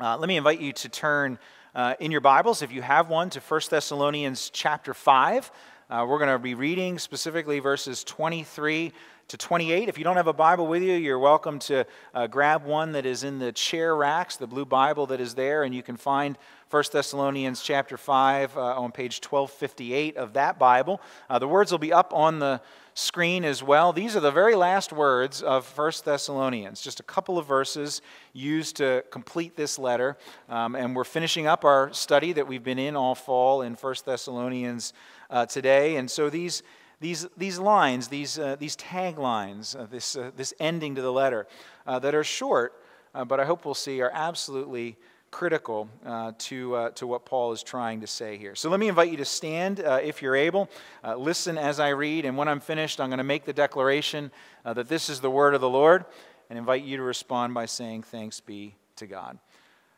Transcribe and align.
Uh, 0.00 0.16
let 0.16 0.28
me 0.28 0.36
invite 0.36 0.60
you 0.60 0.72
to 0.72 0.88
turn 0.88 1.40
uh, 1.74 1.94
in 1.98 2.12
your 2.12 2.20
Bibles, 2.20 2.62
if 2.62 2.70
you 2.70 2.82
have 2.82 3.08
one, 3.08 3.30
to 3.30 3.40
1 3.40 3.60
Thessalonians 3.68 4.48
chapter 4.48 4.94
5. 4.94 5.50
Uh, 5.90 6.06
we're 6.08 6.18
going 6.18 6.30
to 6.30 6.38
be 6.38 6.54
reading 6.54 7.00
specifically 7.00 7.58
verses 7.58 8.04
23 8.04 8.92
to 9.26 9.36
28. 9.36 9.88
If 9.88 9.98
you 9.98 10.04
don't 10.04 10.14
have 10.14 10.28
a 10.28 10.32
Bible 10.32 10.68
with 10.68 10.84
you, 10.84 10.92
you're 10.92 11.18
welcome 11.18 11.58
to 11.60 11.84
uh, 12.14 12.28
grab 12.28 12.64
one 12.64 12.92
that 12.92 13.06
is 13.06 13.24
in 13.24 13.40
the 13.40 13.50
chair 13.50 13.96
racks, 13.96 14.36
the 14.36 14.46
blue 14.46 14.64
Bible 14.64 15.06
that 15.08 15.20
is 15.20 15.34
there, 15.34 15.64
and 15.64 15.74
you 15.74 15.82
can 15.82 15.96
find 15.96 16.38
1 16.70 16.84
Thessalonians 16.92 17.60
chapter 17.60 17.96
5 17.96 18.56
uh, 18.56 18.60
on 18.60 18.92
page 18.92 19.20
1258 19.20 20.16
of 20.16 20.34
that 20.34 20.60
Bible. 20.60 21.00
Uh, 21.28 21.40
the 21.40 21.48
words 21.48 21.72
will 21.72 21.78
be 21.78 21.92
up 21.92 22.14
on 22.14 22.38
the 22.38 22.60
screen 22.98 23.44
as 23.44 23.62
well. 23.62 23.92
These 23.92 24.16
are 24.16 24.20
the 24.20 24.32
very 24.32 24.56
last 24.56 24.92
words 24.92 25.40
of 25.40 25.66
1 25.78 25.92
Thessalonians, 26.04 26.80
just 26.80 26.98
a 26.98 27.04
couple 27.04 27.38
of 27.38 27.46
verses 27.46 28.02
used 28.32 28.74
to 28.76 29.04
complete 29.12 29.54
this 29.54 29.78
letter. 29.78 30.16
Um, 30.48 30.74
and 30.74 30.96
we're 30.96 31.04
finishing 31.04 31.46
up 31.46 31.64
our 31.64 31.92
study 31.92 32.32
that 32.32 32.48
we've 32.48 32.64
been 32.64 32.78
in 32.80 32.96
all 32.96 33.14
fall 33.14 33.62
in 33.62 33.74
1 33.74 33.94
Thessalonians 34.04 34.92
uh, 35.30 35.46
today. 35.46 35.94
And 35.94 36.10
so 36.10 36.28
these, 36.28 36.64
these, 36.98 37.28
these 37.36 37.60
lines, 37.60 38.08
these, 38.08 38.36
uh, 38.36 38.56
these 38.58 38.76
taglines, 38.76 39.78
uh, 39.78 39.86
this, 39.86 40.16
uh, 40.16 40.32
this 40.36 40.52
ending 40.58 40.96
to 40.96 41.02
the 41.02 41.12
letter 41.12 41.46
uh, 41.86 42.00
that 42.00 42.16
are 42.16 42.24
short, 42.24 42.82
uh, 43.14 43.24
but 43.24 43.38
I 43.38 43.44
hope 43.44 43.64
we'll 43.64 43.74
see 43.74 44.02
are 44.02 44.10
absolutely 44.12 44.96
critical 45.30 45.88
uh, 46.04 46.32
to, 46.38 46.74
uh, 46.74 46.90
to 46.90 47.06
what 47.06 47.24
Paul 47.24 47.52
is 47.52 47.62
trying 47.62 48.00
to 48.00 48.06
say 48.06 48.36
here. 48.36 48.54
So 48.54 48.70
let 48.70 48.80
me 48.80 48.88
invite 48.88 49.10
you 49.10 49.16
to 49.18 49.24
stand 49.24 49.80
uh, 49.80 50.00
if 50.02 50.22
you're 50.22 50.36
able. 50.36 50.68
Uh, 51.04 51.16
listen 51.16 51.58
as 51.58 51.80
I 51.80 51.90
read, 51.90 52.24
and 52.24 52.36
when 52.36 52.48
I'm 52.48 52.60
finished, 52.60 53.00
I'm 53.00 53.08
going 53.08 53.18
to 53.18 53.24
make 53.24 53.44
the 53.44 53.52
declaration 53.52 54.30
uh, 54.64 54.74
that 54.74 54.88
this 54.88 55.08
is 55.08 55.20
the 55.20 55.30
word 55.30 55.54
of 55.54 55.60
the 55.60 55.68
Lord 55.68 56.04
and 56.50 56.58
invite 56.58 56.82
you 56.82 56.96
to 56.96 57.02
respond 57.02 57.54
by 57.54 57.66
saying, 57.66 58.02
Thanks 58.02 58.40
be 58.40 58.74
to 58.96 59.06
God. 59.06 59.38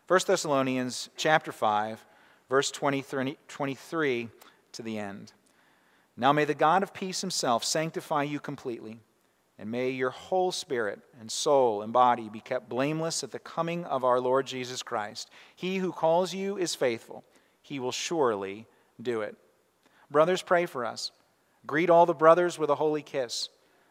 1 0.09 0.20
Thessalonians 0.27 1.09
chapter 1.16 1.53
5, 1.53 2.05
verse 2.48 2.70
23, 2.70 3.39
23 3.47 4.28
to 4.73 4.83
the 4.83 4.98
end. 4.98 5.33
Now 6.17 6.33
may 6.33 6.45
the 6.45 6.55
God 6.55 6.83
of 6.83 6.92
peace 6.92 7.20
himself 7.20 7.64
sanctify 7.64 8.25
you 8.25 8.41
completely 8.41 8.98
and 9.61 9.70
may 9.70 9.91
your 9.91 10.08
whole 10.08 10.50
spirit 10.50 11.00
and 11.20 11.30
soul 11.30 11.83
and 11.83 11.92
body 11.92 12.30
be 12.30 12.41
kept 12.41 12.70
blameless 12.70 13.22
at 13.22 13.30
the 13.30 13.39
coming 13.39 13.84
of 13.84 14.05
our 14.05 14.19
Lord 14.19 14.47
Jesus 14.47 14.83
Christ. 14.83 15.30
He 15.55 15.77
who 15.77 15.92
calls 15.92 16.33
you 16.33 16.56
is 16.56 16.75
faithful, 16.75 17.25
he 17.61 17.78
will 17.78 17.92
surely 17.92 18.67
do 19.00 19.20
it. 19.20 19.36
Brothers, 20.11 20.41
pray 20.41 20.64
for 20.64 20.86
us. 20.86 21.12
Greet 21.67 21.91
all 21.91 22.06
the 22.06 22.14
brothers 22.14 22.58
with 22.58 22.70
a 22.70 22.75
holy 22.75 23.02
kiss. 23.02 23.50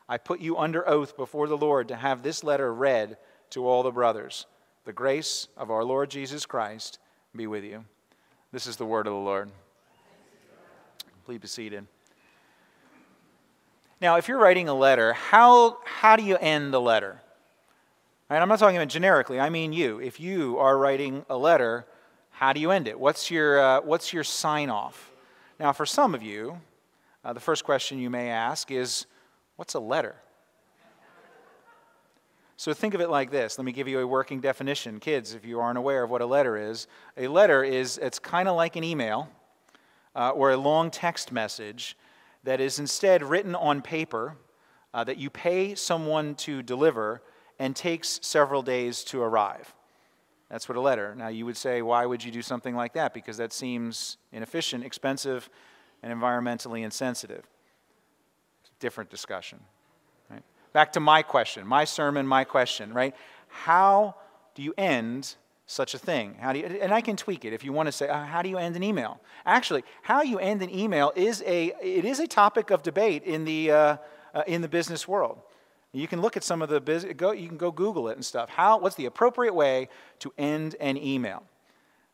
I 0.09 0.17
put 0.17 0.39
you 0.39 0.57
under 0.57 0.89
oath 0.89 1.15
before 1.15 1.47
the 1.47 1.55
Lord 1.55 1.89
to 1.89 1.95
have 1.95 2.23
this 2.23 2.43
letter 2.43 2.73
read 2.73 3.17
to 3.51 3.67
all 3.67 3.83
the 3.83 3.91
brothers. 3.91 4.47
The 4.85 4.93
grace 4.93 5.47
of 5.55 5.69
our 5.69 5.83
Lord 5.83 6.09
Jesus 6.09 6.47
Christ 6.47 6.97
be 7.35 7.45
with 7.45 7.63
you. 7.63 7.85
This 8.51 8.65
is 8.65 8.77
the 8.77 8.87
word 8.87 9.05
of 9.05 9.13
the 9.13 9.19
Lord. 9.19 9.51
Please 11.25 11.37
be 11.37 11.47
seated. 11.47 11.85
Now, 14.01 14.15
if 14.15 14.29
you're 14.29 14.39
writing 14.39 14.69
a 14.69 14.73
letter, 14.73 15.11
how, 15.11 15.79
how 15.83 16.15
do 16.15 16.23
you 16.23 16.37
end 16.37 16.73
the 16.73 16.79
letter? 16.79 17.21
Right, 18.29 18.41
I'm 18.41 18.47
not 18.47 18.59
talking 18.59 18.77
about 18.77 18.87
generically, 18.87 19.41
I 19.41 19.49
mean 19.49 19.73
you. 19.73 19.99
If 19.99 20.21
you 20.21 20.57
are 20.57 20.77
writing 20.77 21.25
a 21.29 21.37
letter, 21.37 21.85
how 22.29 22.53
do 22.53 22.61
you 22.61 22.71
end 22.71 22.87
it? 22.87 22.97
What's 22.97 23.29
your, 23.29 23.59
uh, 23.59 23.81
what's 23.81 24.13
your 24.13 24.23
sign 24.23 24.69
off? 24.69 25.11
Now, 25.59 25.73
for 25.73 25.85
some 25.85 26.15
of 26.15 26.23
you, 26.23 26.61
uh, 27.25 27.33
the 27.33 27.41
first 27.41 27.65
question 27.65 27.99
you 27.99 28.09
may 28.09 28.29
ask 28.29 28.71
is 28.71 29.05
what's 29.57 29.73
a 29.73 29.79
letter? 29.79 30.15
So 32.55 32.73
think 32.73 32.93
of 32.93 33.01
it 33.01 33.09
like 33.09 33.31
this. 33.31 33.57
Let 33.57 33.65
me 33.65 33.73
give 33.73 33.89
you 33.89 33.99
a 33.99 34.07
working 34.07 34.39
definition. 34.39 35.01
Kids, 35.01 35.33
if 35.33 35.45
you 35.45 35.59
aren't 35.59 35.77
aware 35.77 36.03
of 36.03 36.09
what 36.09 36.21
a 36.21 36.25
letter 36.25 36.55
is, 36.55 36.87
a 37.17 37.27
letter 37.27 37.63
is 37.63 37.97
it's 37.97 38.19
kind 38.19 38.47
of 38.47 38.55
like 38.55 38.77
an 38.77 38.83
email 38.85 39.29
uh, 40.15 40.29
or 40.29 40.51
a 40.51 40.57
long 40.57 40.89
text 40.89 41.33
message 41.33 41.97
that 42.43 42.61
is 42.61 42.79
instead 42.79 43.23
written 43.23 43.55
on 43.55 43.81
paper 43.81 44.35
uh, 44.93 45.03
that 45.03 45.17
you 45.17 45.29
pay 45.29 45.75
someone 45.75 46.35
to 46.35 46.63
deliver 46.63 47.21
and 47.59 47.75
takes 47.75 48.19
several 48.23 48.61
days 48.61 49.03
to 49.03 49.21
arrive. 49.21 49.73
That's 50.49 50.67
what 50.67 50.77
a 50.77 50.81
letter. 50.81 51.13
Now, 51.15 51.27
you 51.27 51.45
would 51.45 51.57
say, 51.57 51.81
why 51.81 52.05
would 52.05 52.23
you 52.23 52.31
do 52.31 52.41
something 52.41 52.75
like 52.75 52.93
that? 52.93 53.13
Because 53.13 53.37
that 53.37 53.53
seems 53.53 54.17
inefficient, 54.31 54.83
expensive, 54.83 55.49
and 56.01 56.11
environmentally 56.11 56.83
insensitive. 56.83 57.43
Different 58.79 59.09
discussion. 59.09 59.59
Right? 60.29 60.41
Back 60.73 60.93
to 60.93 60.99
my 60.99 61.21
question, 61.21 61.67
my 61.67 61.83
sermon, 61.83 62.25
my 62.25 62.45
question, 62.45 62.93
right? 62.93 63.15
How 63.47 64.15
do 64.55 64.63
you 64.63 64.73
end 64.77 65.35
such 65.69 65.93
a 65.93 65.99
thing? 65.99 66.35
How 66.39 66.51
do 66.51 66.59
you, 66.59 66.65
and 66.65 66.91
I 66.91 66.99
can 66.99 67.15
tweak 67.15 67.45
it 67.45 67.53
if 67.53 67.63
you 67.63 67.71
want 67.71 67.85
to 67.85 67.91
say, 67.91 68.07
uh, 68.07 68.25
how 68.25 68.41
do 68.41 68.49
you 68.49 68.57
end 68.57 68.75
an 68.75 68.81
email? 68.81 69.21
Actually, 69.45 69.83
how 70.01 70.23
you 70.23 70.39
end 70.39 70.63
an 70.63 70.69
email 70.71 71.13
is 71.15 71.43
a, 71.45 71.67
it 71.79 72.05
is 72.05 72.19
a 72.19 72.25
topic 72.25 72.71
of 72.71 72.81
debate 72.81 73.23
in 73.23 73.45
the, 73.45 73.69
uh, 73.69 73.97
uh, 74.33 74.41
in 74.47 74.61
the 74.61 74.67
business 74.67 75.07
world. 75.07 75.37
You 75.91 76.07
can 76.07 76.21
look 76.21 76.35
at 76.35 76.43
some 76.43 76.63
of 76.63 76.69
the 76.69 76.81
business, 76.81 77.13
go, 77.15 77.33
you 77.33 77.47
can 77.47 77.57
go 77.57 77.71
Google 77.71 78.09
it 78.09 78.13
and 78.13 78.25
stuff. 78.25 78.49
How, 78.49 78.79
what's 78.79 78.95
the 78.95 79.05
appropriate 79.05 79.53
way 79.53 79.89
to 80.19 80.33
end 80.39 80.75
an 80.79 80.97
email? 80.97 81.43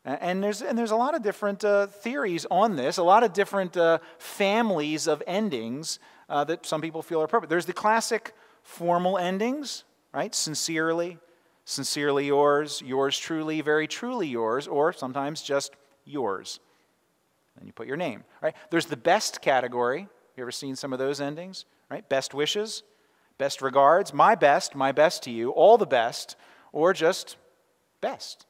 And 0.04 0.44
there's, 0.44 0.62
and 0.62 0.78
there's 0.78 0.92
a 0.92 0.98
lot 0.98 1.16
of 1.16 1.24
different 1.24 1.64
uh, 1.64 1.88
theories 1.88 2.46
on 2.52 2.76
this, 2.76 2.98
a 2.98 3.04
lot 3.04 3.24
of 3.24 3.32
different 3.32 3.78
uh, 3.78 4.00
families 4.18 5.08
of 5.08 5.24
endings 5.26 6.00
uh, 6.28 6.44
that 6.44 6.66
some 6.66 6.82
people 6.82 7.02
feel 7.02 7.22
are 7.22 7.26
appropriate. 7.26 7.50
There's 7.50 7.66
the 7.66 7.74
classic 7.74 8.34
formal 8.64 9.18
endings, 9.18 9.86
right? 10.14 10.36
Sincerely, 10.36 11.20
Sincerely 11.66 12.28
yours, 12.28 12.82
yours 12.86 13.18
truly, 13.18 13.62
very 13.62 13.88
truly 13.88 14.28
yours, 14.28 14.68
or 14.68 14.94
sometimes 14.94 15.42
just 15.42 15.74
yours. 16.06 16.60
And 17.58 17.66
you 17.66 17.74
put 17.74 17.88
your 17.88 17.98
name, 17.98 18.24
right? 18.42 18.54
There's 18.70 18.86
the 18.86 18.98
best 18.98 19.42
category. 19.42 20.08
You 20.38 20.44
ever 20.44 20.52
seen 20.52 20.76
some 20.76 20.94
of 20.94 21.00
those 21.00 21.20
endings, 21.20 21.66
right? 21.90 22.08
Best 22.08 22.36
wishes, 22.36 22.84
best 23.40 23.64
regards, 23.64 24.14
my 24.14 24.36
best, 24.36 24.76
my 24.76 24.92
best 24.92 25.24
to 25.24 25.32
you, 25.32 25.50
all 25.52 25.78
the 25.78 25.88
best, 25.88 26.36
or 26.72 26.94
just 26.94 27.36
best. 28.00 28.46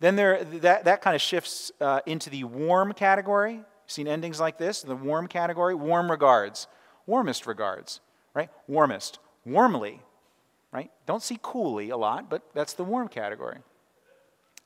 Then 0.00 0.16
there, 0.16 0.42
that, 0.44 0.84
that 0.84 1.02
kind 1.02 1.14
of 1.14 1.20
shifts 1.20 1.70
uh, 1.80 2.00
into 2.06 2.30
the 2.30 2.44
warm 2.44 2.92
category. 2.94 3.54
You've 3.54 3.64
seen 3.86 4.08
endings 4.08 4.40
like 4.40 4.56
this, 4.56 4.80
the 4.80 4.96
warm 4.96 5.26
category, 5.26 5.74
warm 5.74 6.10
regards, 6.10 6.66
warmest 7.04 7.46
regards, 7.46 8.00
right? 8.32 8.48
Warmest, 8.66 9.18
warmly, 9.44 10.00
right? 10.74 10.90
Don't 11.06 11.22
see 11.22 11.38
coolly 11.40 11.90
a 11.90 11.96
lot, 11.96 12.28
but 12.28 12.42
that's 12.52 12.74
the 12.74 12.82
warm 12.82 13.06
category, 13.06 13.58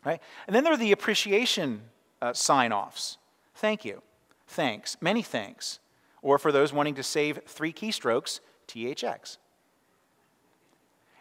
right? 0.05 0.21
And 0.47 0.57
then 0.57 0.65
there 0.65 0.73
are 0.73 0.79
the 0.79 0.93
appreciation 0.93 1.83
uh, 2.23 2.33
sign 2.33 2.73
offs. 2.73 3.19
Thank 3.55 3.85
you, 3.85 4.03
thanks, 4.47 4.97
many 5.01 5.23
thanks. 5.23 5.79
Or 6.23 6.39
for 6.39 6.51
those 6.51 6.73
wanting 6.73 6.97
to 6.97 7.03
save 7.03 7.41
three 7.47 7.73
keystrokes, 7.73 8.41
THX. 8.67 9.37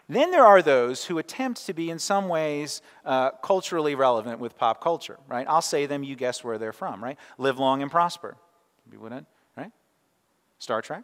Then 0.09 0.31
there 0.31 0.46
are 0.46 0.62
those 0.62 1.06
who 1.06 1.18
attempt 1.18 1.66
to 1.66 1.74
be 1.74 1.90
in 1.90 2.00
some 2.00 2.30
ways 2.30 2.81
uh, 3.04 3.31
culturally 3.31 3.94
relevant 3.94 4.40
with 4.40 4.58
pop 4.58 4.81
culture, 4.81 5.18
right? 5.28 5.46
I'll 5.50 5.62
say 5.62 5.86
them, 5.86 6.04
you 6.04 6.16
guess 6.16 6.44
where 6.44 6.58
they're 6.58 6.72
from, 6.72 7.04
right? 7.04 7.18
Live 7.38 7.59
long 7.59 7.81
and 7.81 7.92
prosper. 7.92 8.38
Maybe 8.86 8.98
wouldn't, 8.98 9.28
right? 9.58 9.72
Star 10.59 10.81
Trek, 10.81 11.04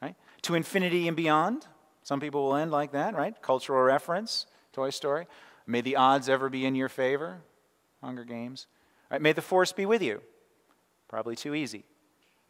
right? 0.00 0.16
To 0.42 0.54
infinity 0.54 1.08
and 1.08 1.16
beyond, 1.16 1.66
some 2.06 2.20
people 2.20 2.44
will 2.44 2.54
end 2.54 2.70
like 2.70 2.92
that, 2.92 3.16
right? 3.16 3.34
Cultural 3.42 3.82
reference, 3.82 4.46
Toy 4.72 4.90
Story. 4.90 5.26
May 5.66 5.80
the 5.80 5.96
odds 5.96 6.28
ever 6.28 6.48
be 6.48 6.64
in 6.64 6.76
your 6.76 6.88
favor, 6.88 7.38
Hunger 8.00 8.22
Games. 8.22 8.68
Right? 9.10 9.20
May 9.20 9.32
the 9.32 9.42
force 9.42 9.72
be 9.72 9.86
with 9.86 10.00
you. 10.00 10.22
Probably 11.08 11.34
too 11.34 11.52
easy. 11.52 11.84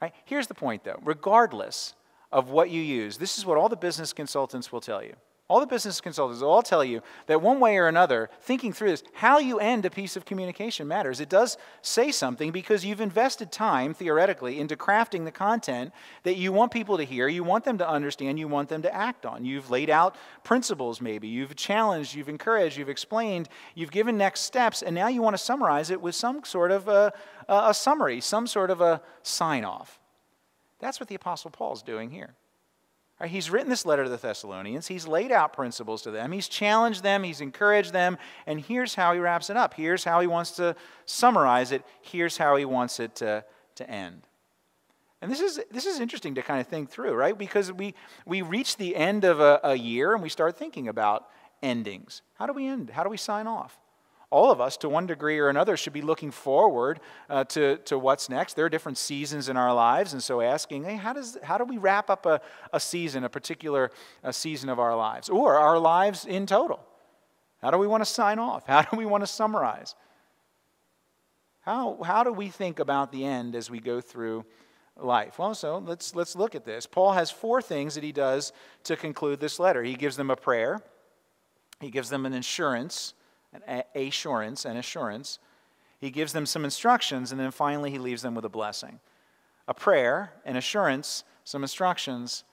Right? 0.02 0.12
Here's 0.26 0.46
the 0.46 0.52
point, 0.52 0.84
though. 0.84 1.00
Regardless 1.02 1.94
of 2.30 2.50
what 2.50 2.68
you 2.68 2.82
use, 2.82 3.16
this 3.16 3.38
is 3.38 3.46
what 3.46 3.56
all 3.56 3.70
the 3.70 3.76
business 3.76 4.12
consultants 4.12 4.70
will 4.70 4.82
tell 4.82 5.02
you. 5.02 5.16
All 5.48 5.60
the 5.60 5.66
business 5.66 6.00
consultants 6.00 6.42
will 6.42 6.50
all 6.50 6.62
tell 6.62 6.84
you 6.84 7.02
that 7.26 7.40
one 7.40 7.60
way 7.60 7.76
or 7.76 7.86
another, 7.86 8.30
thinking 8.40 8.72
through 8.72 8.90
this, 8.90 9.04
how 9.12 9.38
you 9.38 9.60
end 9.60 9.84
a 9.84 9.90
piece 9.90 10.16
of 10.16 10.24
communication 10.24 10.88
matters. 10.88 11.20
It 11.20 11.28
does 11.28 11.56
say 11.82 12.10
something 12.10 12.50
because 12.50 12.84
you've 12.84 13.00
invested 13.00 13.52
time, 13.52 13.94
theoretically, 13.94 14.58
into 14.58 14.74
crafting 14.74 15.24
the 15.24 15.30
content 15.30 15.92
that 16.24 16.34
you 16.34 16.50
want 16.50 16.72
people 16.72 16.96
to 16.96 17.04
hear, 17.04 17.28
you 17.28 17.44
want 17.44 17.64
them 17.64 17.78
to 17.78 17.88
understand, 17.88 18.40
you 18.40 18.48
want 18.48 18.68
them 18.68 18.82
to 18.82 18.92
act 18.92 19.24
on. 19.24 19.44
You've 19.44 19.70
laid 19.70 19.88
out 19.88 20.16
principles, 20.42 21.00
maybe. 21.00 21.28
You've 21.28 21.54
challenged, 21.54 22.16
you've 22.16 22.28
encouraged, 22.28 22.76
you've 22.76 22.88
explained, 22.88 23.48
you've 23.76 23.92
given 23.92 24.18
next 24.18 24.40
steps, 24.40 24.82
and 24.82 24.96
now 24.96 25.06
you 25.06 25.22
want 25.22 25.34
to 25.34 25.42
summarize 25.42 25.90
it 25.90 26.00
with 26.00 26.16
some 26.16 26.42
sort 26.42 26.72
of 26.72 26.88
a, 26.88 27.12
a 27.48 27.72
summary, 27.72 28.20
some 28.20 28.48
sort 28.48 28.72
of 28.72 28.80
a 28.80 29.00
sign 29.22 29.64
off. 29.64 30.00
That's 30.80 30.98
what 30.98 31.08
the 31.08 31.14
Apostle 31.14 31.52
Paul's 31.52 31.84
doing 31.84 32.10
here. 32.10 32.34
Right, 33.18 33.30
he's 33.30 33.48
written 33.48 33.70
this 33.70 33.86
letter 33.86 34.04
to 34.04 34.10
the 34.10 34.18
Thessalonians. 34.18 34.88
He's 34.88 35.08
laid 35.08 35.32
out 35.32 35.54
principles 35.54 36.02
to 36.02 36.10
them. 36.10 36.32
He's 36.32 36.48
challenged 36.48 37.02
them. 37.02 37.22
He's 37.22 37.40
encouraged 37.40 37.94
them. 37.94 38.18
And 38.46 38.60
here's 38.60 38.94
how 38.94 39.14
he 39.14 39.18
wraps 39.18 39.48
it 39.48 39.56
up. 39.56 39.72
Here's 39.72 40.04
how 40.04 40.20
he 40.20 40.26
wants 40.26 40.50
to 40.52 40.76
summarize 41.06 41.72
it. 41.72 41.82
Here's 42.02 42.36
how 42.36 42.56
he 42.56 42.66
wants 42.66 43.00
it 43.00 43.14
to, 43.16 43.42
to 43.76 43.90
end. 43.90 44.26
And 45.22 45.32
this 45.32 45.40
is, 45.40 45.58
this 45.70 45.86
is 45.86 45.98
interesting 45.98 46.34
to 46.34 46.42
kind 46.42 46.60
of 46.60 46.66
think 46.66 46.90
through, 46.90 47.14
right? 47.14 47.36
Because 47.36 47.72
we, 47.72 47.94
we 48.26 48.42
reach 48.42 48.76
the 48.76 48.94
end 48.94 49.24
of 49.24 49.40
a, 49.40 49.60
a 49.64 49.74
year 49.74 50.12
and 50.12 50.22
we 50.22 50.28
start 50.28 50.58
thinking 50.58 50.86
about 50.86 51.26
endings. 51.62 52.20
How 52.34 52.46
do 52.46 52.52
we 52.52 52.66
end? 52.66 52.90
How 52.90 53.02
do 53.02 53.08
we 53.08 53.16
sign 53.16 53.46
off? 53.46 53.78
All 54.36 54.50
of 54.50 54.60
us, 54.60 54.76
to 54.78 54.90
one 54.90 55.06
degree 55.06 55.38
or 55.38 55.48
another, 55.48 55.78
should 55.78 55.94
be 55.94 56.02
looking 56.02 56.30
forward 56.30 57.00
uh, 57.30 57.44
to, 57.44 57.78
to 57.86 57.98
what's 57.98 58.28
next. 58.28 58.52
There 58.52 58.66
are 58.66 58.68
different 58.68 58.98
seasons 58.98 59.48
in 59.48 59.56
our 59.56 59.72
lives, 59.72 60.12
and 60.12 60.22
so 60.22 60.42
asking, 60.42 60.84
hey, 60.84 60.96
how, 60.96 61.14
does, 61.14 61.38
how 61.42 61.56
do 61.56 61.64
we 61.64 61.78
wrap 61.78 62.10
up 62.10 62.26
a, 62.26 62.42
a 62.70 62.78
season, 62.78 63.24
a 63.24 63.30
particular 63.30 63.90
a 64.22 64.34
season 64.34 64.68
of 64.68 64.78
our 64.78 64.94
lives, 64.94 65.30
or 65.30 65.54
our 65.56 65.78
lives 65.78 66.26
in 66.26 66.44
total? 66.44 66.80
How 67.62 67.70
do 67.70 67.78
we 67.78 67.86
want 67.86 68.02
to 68.02 68.10
sign 68.10 68.38
off? 68.38 68.66
How 68.66 68.82
do 68.82 68.98
we 68.98 69.06
want 69.06 69.22
to 69.22 69.26
summarize? 69.26 69.94
How, 71.62 71.98
how 72.04 72.22
do 72.22 72.30
we 72.30 72.48
think 72.48 72.78
about 72.78 73.12
the 73.12 73.24
end 73.24 73.56
as 73.56 73.70
we 73.70 73.80
go 73.80 74.02
through 74.02 74.44
life? 74.98 75.38
Well, 75.38 75.54
so 75.54 75.78
let's, 75.78 76.14
let's 76.14 76.36
look 76.36 76.54
at 76.54 76.66
this. 76.66 76.84
Paul 76.84 77.12
has 77.12 77.30
four 77.30 77.62
things 77.62 77.94
that 77.94 78.04
he 78.04 78.12
does 78.12 78.52
to 78.84 78.96
conclude 78.96 79.40
this 79.40 79.58
letter. 79.58 79.82
He 79.82 79.94
gives 79.94 80.18
them 80.18 80.30
a 80.30 80.36
prayer, 80.36 80.82
he 81.80 81.90
gives 81.90 82.10
them 82.10 82.26
an 82.26 82.34
insurance, 82.34 83.14
an 83.66 83.82
assurance, 83.94 84.64
and 84.64 84.78
assurance. 84.78 85.38
He 85.98 86.10
gives 86.10 86.32
them 86.32 86.46
some 86.46 86.64
instructions, 86.64 87.32
and 87.32 87.40
then 87.40 87.50
finally 87.50 87.90
he 87.90 87.98
leaves 87.98 88.22
them 88.22 88.34
with 88.34 88.44
a 88.44 88.50
blessing. 88.50 89.00
A 89.68 89.74
prayer, 89.74 90.32
an 90.44 90.56
assurance, 90.56 91.24
some 91.44 91.62
instructions, 91.62 92.44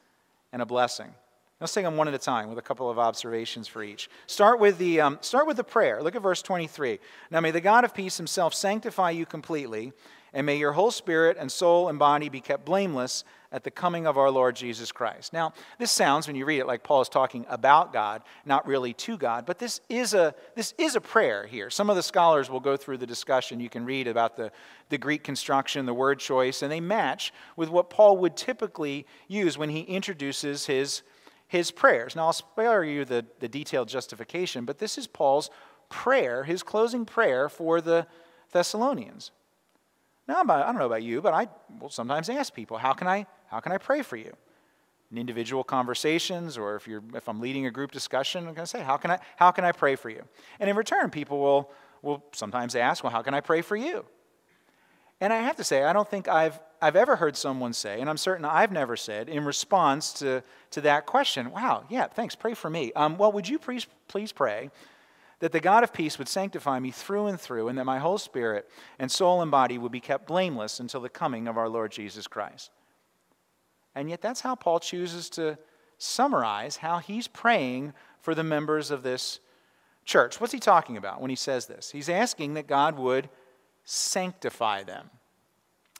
and 0.51 0.61
a 0.61 0.65
blessing. 0.65 1.13
Let's 1.59 1.73
take 1.73 1.85
them 1.85 1.95
one 1.97 2.07
at 2.07 2.13
a 2.13 2.19
time 2.19 2.49
with 2.49 2.57
a 2.57 2.61
couple 2.61 2.89
of 2.89 2.99
observations 2.99 3.67
for 3.67 3.83
each. 3.83 4.09
Start 4.27 4.59
with 4.59 4.77
the, 4.77 4.99
um, 4.99 5.17
start 5.21 5.47
with 5.47 5.57
the 5.57 5.63
prayer. 5.63 6.03
Look 6.03 6.15
at 6.15 6.21
verse 6.21 6.41
23. 6.41 6.99
Now 7.31 7.39
may 7.39 7.51
the 7.51 7.61
God 7.61 7.85
of 7.85 7.93
peace 7.93 8.17
himself 8.17 8.53
sanctify 8.53 9.11
you 9.11 9.25
completely, 9.25 9.93
and 10.33 10.45
may 10.45 10.57
your 10.57 10.71
whole 10.71 10.91
spirit 10.91 11.37
and 11.39 11.51
soul 11.51 11.89
and 11.89 11.99
body 11.99 12.29
be 12.29 12.41
kept 12.41 12.65
blameless 12.65 13.23
at 13.51 13.63
the 13.63 13.71
coming 13.71 14.07
of 14.07 14.17
our 14.17 14.31
Lord 14.31 14.55
Jesus 14.55 14.91
Christ. 14.91 15.31
Now, 15.31 15.53
this 15.77 15.91
sounds, 15.91 16.25
when 16.25 16.35
you 16.35 16.43
read 16.43 16.59
it, 16.59 16.65
like 16.65 16.83
Paul 16.83 17.01
is 17.01 17.09
talking 17.09 17.45
about 17.47 17.93
God, 17.93 18.23
not 18.45 18.65
really 18.65 18.93
to 18.93 19.15
God, 19.15 19.45
but 19.45 19.59
this 19.59 19.79
is 19.89 20.15
a, 20.15 20.33
this 20.55 20.73
is 20.79 20.95
a 20.95 21.01
prayer 21.01 21.45
here. 21.45 21.69
Some 21.69 21.89
of 21.89 21.95
the 21.95 22.01
scholars 22.01 22.49
will 22.49 22.59
go 22.59 22.75
through 22.75 22.97
the 22.97 23.05
discussion. 23.05 23.59
You 23.59 23.69
can 23.69 23.85
read 23.85 24.07
about 24.07 24.35
the, 24.37 24.51
the 24.89 24.97
Greek 24.97 25.23
construction, 25.23 25.85
the 25.85 25.93
word 25.93 26.19
choice, 26.19 26.63
and 26.63 26.71
they 26.71 26.81
match 26.81 27.31
with 27.55 27.69
what 27.69 27.91
Paul 27.91 28.17
would 28.17 28.35
typically 28.35 29.05
use 29.27 29.55
when 29.55 29.69
he 29.69 29.81
introduces 29.81 30.65
his 30.65 31.03
his 31.53 31.69
prayers. 31.69 32.15
Now, 32.15 32.25
I'll 32.25 32.33
spare 32.33 32.83
you 32.83 33.05
the, 33.05 33.23
the 33.39 33.47
detailed 33.47 33.87
justification, 33.87 34.65
but 34.65 34.79
this 34.79 34.97
is 34.97 35.05
Paul's 35.05 35.51
prayer, 35.87 36.45
his 36.45 36.63
closing 36.63 37.05
prayer 37.05 37.47
for 37.47 37.79
the 37.79 38.07
Thessalonians. 38.51 39.29
Now, 40.27 40.41
I 40.41 40.63
don't 40.63 40.77
know 40.77 40.85
about 40.85 41.03
you, 41.03 41.21
but 41.21 41.33
I 41.33 41.47
will 41.79 41.89
sometimes 41.89 42.29
ask 42.29 42.53
people, 42.53 42.77
how 42.77 42.93
can 42.93 43.07
I, 43.07 43.25
how 43.47 43.59
can 43.59 43.71
I 43.71 43.77
pray 43.77 44.01
for 44.01 44.15
you? 44.15 44.33
In 45.11 45.17
individual 45.17 45.63
conversations, 45.63 46.57
or 46.57 46.75
if, 46.75 46.87
you're, 46.87 47.03
if 47.13 47.27
I'm 47.27 47.39
leading 47.39 47.65
a 47.65 47.71
group 47.71 47.91
discussion, 47.91 48.47
I'm 48.47 48.53
going 48.53 48.65
to 48.65 48.67
say, 48.67 48.81
how 48.81 48.97
can, 48.97 49.11
I, 49.11 49.19
how 49.35 49.51
can 49.51 49.65
I 49.65 49.71
pray 49.71 49.95
for 49.95 50.09
you? 50.09 50.23
And 50.59 50.69
in 50.69 50.75
return, 50.75 51.09
people 51.09 51.39
will, 51.39 51.71
will 52.01 52.23
sometimes 52.31 52.75
ask, 52.75 53.03
well, 53.03 53.11
how 53.11 53.21
can 53.21 53.33
I 53.33 53.41
pray 53.41 53.61
for 53.61 53.75
you? 53.75 54.05
And 55.19 55.31
I 55.31 55.37
have 55.37 55.57
to 55.57 55.63
say, 55.63 55.83
I 55.83 55.93
don't 55.93 56.09
think 56.09 56.27
I've 56.27 56.59
I've 56.83 56.97
ever 56.97 57.15
heard 57.15 57.37
someone 57.37 57.71
say, 57.71 58.01
and 58.01 58.09
I'm 58.09 58.17
certain 58.17 58.43
I've 58.43 58.73
never 58.73 58.97
said, 58.97 59.29
in 59.29 59.45
response 59.45 60.11
to, 60.15 60.43
to 60.71 60.81
that 60.81 61.05
question, 61.05 61.49
wow, 61.51 61.85
yeah, 61.89 62.07
thanks, 62.07 62.35
pray 62.35 62.53
for 62.53 62.69
me. 62.69 62.91
Um, 62.91 63.17
well, 63.17 63.31
would 63.31 63.47
you 63.47 63.57
please, 63.57 63.87
please 64.09 64.33
pray 64.33 64.69
that 65.43 65.51
the 65.51 65.59
God 65.59 65.83
of 65.83 65.91
peace 65.91 66.17
would 66.17 66.29
sanctify 66.29 66.79
me 66.79 66.89
through 66.89 67.27
and 67.27 67.37
through, 67.37 67.67
and 67.67 67.77
that 67.77 67.83
my 67.83 67.99
whole 67.99 68.17
spirit 68.17 68.65
and 68.97 69.11
soul 69.11 69.41
and 69.41 69.51
body 69.51 69.77
would 69.77 69.91
be 69.91 69.99
kept 69.99 70.25
blameless 70.25 70.79
until 70.79 71.01
the 71.01 71.09
coming 71.09 71.49
of 71.49 71.57
our 71.57 71.67
Lord 71.67 71.91
Jesus 71.91 72.27
Christ? 72.27 72.71
And 73.93 74.09
yet, 74.09 74.21
that's 74.21 74.39
how 74.39 74.55
Paul 74.55 74.79
chooses 74.79 75.29
to 75.31 75.57
summarize 75.97 76.77
how 76.77 76.99
he's 76.99 77.27
praying 77.27 77.91
for 78.21 78.33
the 78.33 78.43
members 78.45 78.89
of 78.89 79.03
this 79.03 79.41
church. 80.05 80.39
What's 80.39 80.53
he 80.53 80.61
talking 80.61 80.95
about 80.95 81.19
when 81.19 81.29
he 81.29 81.35
says 81.35 81.65
this? 81.65 81.91
He's 81.91 82.07
asking 82.07 82.53
that 82.53 82.65
God 82.65 82.97
would 82.97 83.27
sanctify 83.83 84.83
them. 84.83 85.09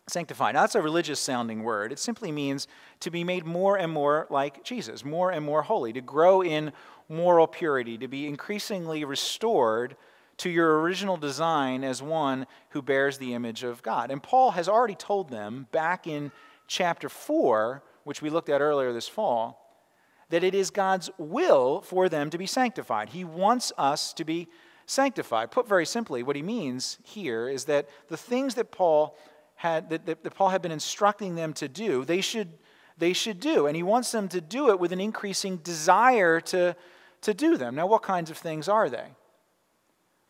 Sanctified. 0.07 0.55
Now, 0.55 0.61
that's 0.61 0.75
a 0.75 0.81
religious 0.81 1.19
sounding 1.19 1.63
word. 1.63 1.91
It 1.91 1.99
simply 1.99 2.31
means 2.31 2.69
to 3.01 3.11
be 3.11 3.25
made 3.25 3.45
more 3.45 3.77
and 3.77 3.91
more 3.91 4.25
like 4.29 4.63
Jesus, 4.63 5.03
more 5.03 5.31
and 5.31 5.45
more 5.45 5.63
holy, 5.63 5.91
to 5.91 6.01
grow 6.01 6.41
in 6.41 6.71
moral 7.09 7.47
purity, 7.47 7.97
to 7.97 8.07
be 8.07 8.27
increasingly 8.27 9.05
restored 9.05 9.95
to 10.37 10.49
your 10.49 10.81
original 10.81 11.17
design 11.17 11.83
as 11.83 12.01
one 12.01 12.47
who 12.69 12.81
bears 12.81 13.17
the 13.17 13.33
image 13.33 13.63
of 13.63 13.83
God. 13.83 14.11
And 14.11 14.21
Paul 14.21 14.51
has 14.51 14.67
already 14.67 14.95
told 14.95 15.29
them 15.29 15.67
back 15.71 16.07
in 16.07 16.31
chapter 16.67 17.09
4, 17.09 17.83
which 18.03 18.21
we 18.21 18.29
looked 18.29 18.49
at 18.49 18.61
earlier 18.61 18.93
this 18.93 19.07
fall, 19.07 19.59
that 20.29 20.43
it 20.43 20.55
is 20.55 20.71
God's 20.71 21.09
will 21.17 21.81
for 21.81 22.09
them 22.09 22.29
to 22.31 22.37
be 22.37 22.47
sanctified. 22.47 23.09
He 23.09 23.23
wants 23.23 23.71
us 23.77 24.13
to 24.13 24.25
be 24.25 24.47
sanctified. 24.85 25.51
Put 25.51 25.67
very 25.67 25.85
simply, 25.85 26.23
what 26.23 26.35
he 26.35 26.41
means 26.41 26.97
here 27.03 27.47
is 27.47 27.65
that 27.65 27.87
the 28.07 28.17
things 28.17 28.55
that 28.55 28.71
Paul 28.71 29.15
had, 29.55 29.89
that, 29.89 30.05
that, 30.05 30.23
that 30.23 30.35
Paul 30.35 30.49
had 30.49 30.61
been 30.61 30.71
instructing 30.71 31.35
them 31.35 31.53
to 31.53 31.67
do, 31.67 32.03
they 32.03 32.21
should, 32.21 32.49
they 32.97 33.13
should 33.13 33.39
do. 33.39 33.67
And 33.67 33.75
he 33.75 33.83
wants 33.83 34.11
them 34.11 34.27
to 34.29 34.41
do 34.41 34.69
it 34.69 34.79
with 34.79 34.91
an 34.91 35.01
increasing 35.01 35.57
desire 35.57 36.39
to, 36.41 36.75
to 37.21 37.33
do 37.33 37.57
them. 37.57 37.75
Now, 37.75 37.87
what 37.87 38.03
kinds 38.03 38.29
of 38.29 38.37
things 38.37 38.67
are 38.67 38.89
they? 38.89 39.07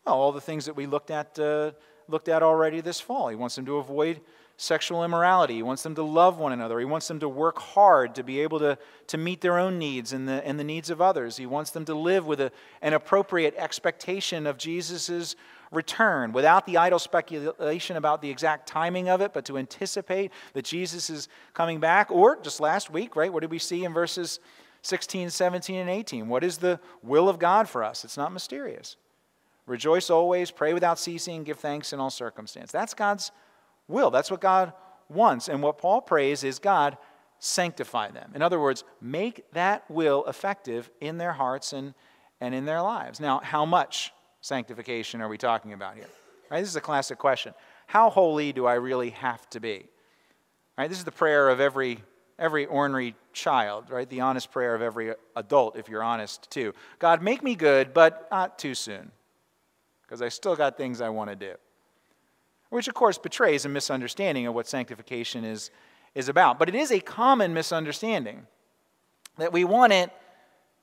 Well, 0.06 0.16
all 0.16 0.32
the 0.32 0.40
things 0.40 0.66
that 0.66 0.76
we 0.76 0.86
looked 0.86 1.10
at, 1.10 1.38
uh, 1.38 1.72
looked 2.08 2.28
at 2.28 2.42
already 2.42 2.80
this 2.80 3.00
fall. 3.00 3.28
He 3.28 3.36
wants 3.36 3.56
them 3.56 3.66
to 3.66 3.76
avoid 3.76 4.20
sexual 4.56 5.04
immorality. 5.04 5.54
He 5.54 5.62
wants 5.62 5.82
them 5.82 5.94
to 5.96 6.02
love 6.02 6.38
one 6.38 6.52
another. 6.52 6.78
He 6.78 6.84
wants 6.84 7.08
them 7.08 7.18
to 7.20 7.28
work 7.28 7.58
hard 7.58 8.14
to 8.14 8.22
be 8.22 8.40
able 8.40 8.60
to, 8.60 8.78
to 9.08 9.18
meet 9.18 9.40
their 9.40 9.58
own 9.58 9.78
needs 9.78 10.12
and 10.12 10.28
the, 10.28 10.46
and 10.46 10.60
the 10.60 10.64
needs 10.64 10.90
of 10.90 11.00
others. 11.00 11.36
He 11.36 11.46
wants 11.46 11.70
them 11.70 11.84
to 11.86 11.94
live 11.94 12.26
with 12.26 12.40
a, 12.40 12.52
an 12.80 12.92
appropriate 12.92 13.54
expectation 13.56 14.46
of 14.46 14.56
Jesus' 14.56 15.34
return 15.70 16.32
without 16.32 16.66
the 16.66 16.76
idle 16.76 16.98
speculation 16.98 17.96
about 17.96 18.22
the 18.22 18.30
exact 18.30 18.68
timing 18.68 19.08
of 19.08 19.20
it, 19.20 19.32
but 19.32 19.44
to 19.46 19.58
anticipate 19.58 20.30
that 20.52 20.64
Jesus 20.64 21.10
is 21.10 21.28
coming 21.52 21.80
back. 21.80 22.10
Or 22.10 22.38
just 22.40 22.60
last 22.60 22.90
week, 22.90 23.16
right? 23.16 23.32
What 23.32 23.40
did 23.40 23.50
we 23.50 23.58
see 23.58 23.84
in 23.84 23.92
verses 23.92 24.40
16, 24.82 25.30
17, 25.30 25.76
and 25.76 25.90
18? 25.90 26.28
What 26.28 26.44
is 26.44 26.58
the 26.58 26.80
will 27.02 27.28
of 27.28 27.38
God 27.38 27.68
for 27.68 27.82
us? 27.82 28.04
It's 28.04 28.16
not 28.16 28.32
mysterious. 28.32 28.96
Rejoice 29.66 30.10
always, 30.10 30.50
pray 30.50 30.74
without 30.74 30.98
ceasing, 30.98 31.42
give 31.42 31.58
thanks 31.58 31.92
in 31.92 32.00
all 32.00 32.10
circumstances. 32.10 32.70
That's 32.70 32.94
God's 32.94 33.32
will. 33.88 34.10
That's 34.10 34.30
what 34.30 34.40
God 34.40 34.72
wants. 35.08 35.48
And 35.48 35.62
what 35.62 35.78
Paul 35.78 36.02
prays 36.02 36.44
is 36.44 36.58
God, 36.58 36.98
sanctify 37.38 38.10
them. 38.10 38.32
In 38.34 38.42
other 38.42 38.60
words, 38.60 38.84
make 39.00 39.44
that 39.52 39.90
will 39.90 40.24
effective 40.26 40.90
in 41.00 41.18
their 41.18 41.32
hearts 41.32 41.72
and, 41.72 41.94
and 42.40 42.54
in 42.54 42.66
their 42.66 42.82
lives. 42.82 43.20
Now, 43.20 43.40
how 43.42 43.64
much 43.64 44.12
sanctification 44.44 45.22
are 45.22 45.28
we 45.28 45.38
talking 45.38 45.72
about 45.72 45.94
here? 45.94 46.08
Right, 46.50 46.60
this 46.60 46.68
is 46.68 46.76
a 46.76 46.80
classic 46.80 47.16
question. 47.18 47.54
How 47.86 48.10
holy 48.10 48.52
do 48.52 48.66
I 48.66 48.74
really 48.74 49.08
have 49.10 49.48
to 49.50 49.60
be? 49.60 49.86
Right, 50.76 50.86
this 50.86 50.98
is 50.98 51.04
the 51.04 51.12
prayer 51.12 51.48
of 51.48 51.60
every, 51.60 52.04
every 52.38 52.66
ornery 52.66 53.14
child, 53.32 53.88
right? 53.88 54.08
The 54.08 54.20
honest 54.20 54.52
prayer 54.52 54.74
of 54.74 54.82
every 54.82 55.14
adult, 55.34 55.78
if 55.78 55.88
you're 55.88 56.02
honest 56.02 56.50
too. 56.50 56.74
God, 56.98 57.22
make 57.22 57.42
me 57.42 57.54
good, 57.54 57.94
but 57.94 58.28
not 58.30 58.58
too 58.58 58.74
soon, 58.74 59.10
because 60.02 60.20
I 60.20 60.28
still 60.28 60.56
got 60.56 60.76
things 60.76 61.00
I 61.00 61.08
want 61.08 61.30
to 61.30 61.36
do. 61.36 61.54
Which, 62.68 62.86
of 62.86 62.92
course, 62.92 63.16
betrays 63.16 63.64
a 63.64 63.70
misunderstanding 63.70 64.46
of 64.46 64.54
what 64.54 64.68
sanctification 64.68 65.44
is, 65.44 65.70
is 66.14 66.28
about. 66.28 66.58
But 66.58 66.68
it 66.68 66.74
is 66.74 66.92
a 66.92 67.00
common 67.00 67.54
misunderstanding 67.54 68.46
that 69.38 69.54
we 69.54 69.64
want 69.64 69.94
it 69.94 70.10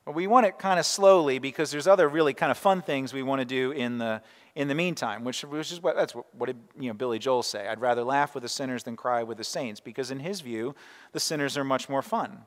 we 0.08 0.26
want 0.28 0.46
it 0.46 0.58
kind 0.58 0.80
of 0.80 0.86
slowly 0.86 1.38
because 1.40 1.70
there's 1.70 1.88
other 1.88 2.10
really 2.10 2.34
kind 2.34 2.52
of 2.52 2.58
fun 2.58 2.82
things 2.82 3.14
we 3.14 3.24
want 3.24 3.40
to 3.40 3.46
do 3.46 3.72
in 3.72 4.00
the, 4.00 4.22
in 4.56 4.68
the 4.68 4.76
meantime, 4.76 5.24
which, 5.24 5.44
which 5.44 5.72
is 5.72 5.82
what, 5.82 5.96
that's 5.96 6.16
what, 6.16 6.26
what 6.34 6.48
did 6.48 6.58
you 6.80 6.88
know, 6.88 6.94
Billy 6.94 7.20
Joel 7.20 7.44
say? 7.44 7.68
I'd 7.68 7.80
rather 7.80 8.04
laugh 8.04 8.34
with 8.34 8.42
the 8.42 8.50
sinners 8.50 8.84
than 8.84 8.96
cry 8.96 9.24
with 9.24 9.38
the 9.38 9.44
saints 9.44 9.80
because 9.80 10.10
in 10.10 10.20
his 10.20 10.42
view, 10.42 10.76
the 11.12 11.20
sinners 11.20 11.58
are 11.58 11.64
much 11.64 11.88
more 11.88 12.02
fun. 12.02 12.40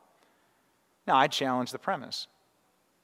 Now, 1.07 1.17
I 1.17 1.29
challenge 1.29 1.71
the 1.71 1.79
premise, 1.79 2.27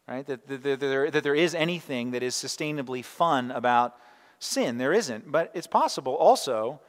right? 0.08 0.26
That, 0.26 0.46
that, 0.48 0.62
that, 0.62 0.80
there, 0.80 1.10
that 1.10 1.22
there 1.22 1.34
is 1.34 1.54
anything 1.54 2.10
that 2.10 2.22
is 2.22 2.34
sustainably 2.34 3.04
fun 3.04 3.50
about 3.52 3.96
sin. 4.40 4.78
There 4.78 4.92
isn't. 4.92 5.30
But 5.30 5.52
it's 5.54 5.66
possible 5.66 6.14
also 6.14 6.80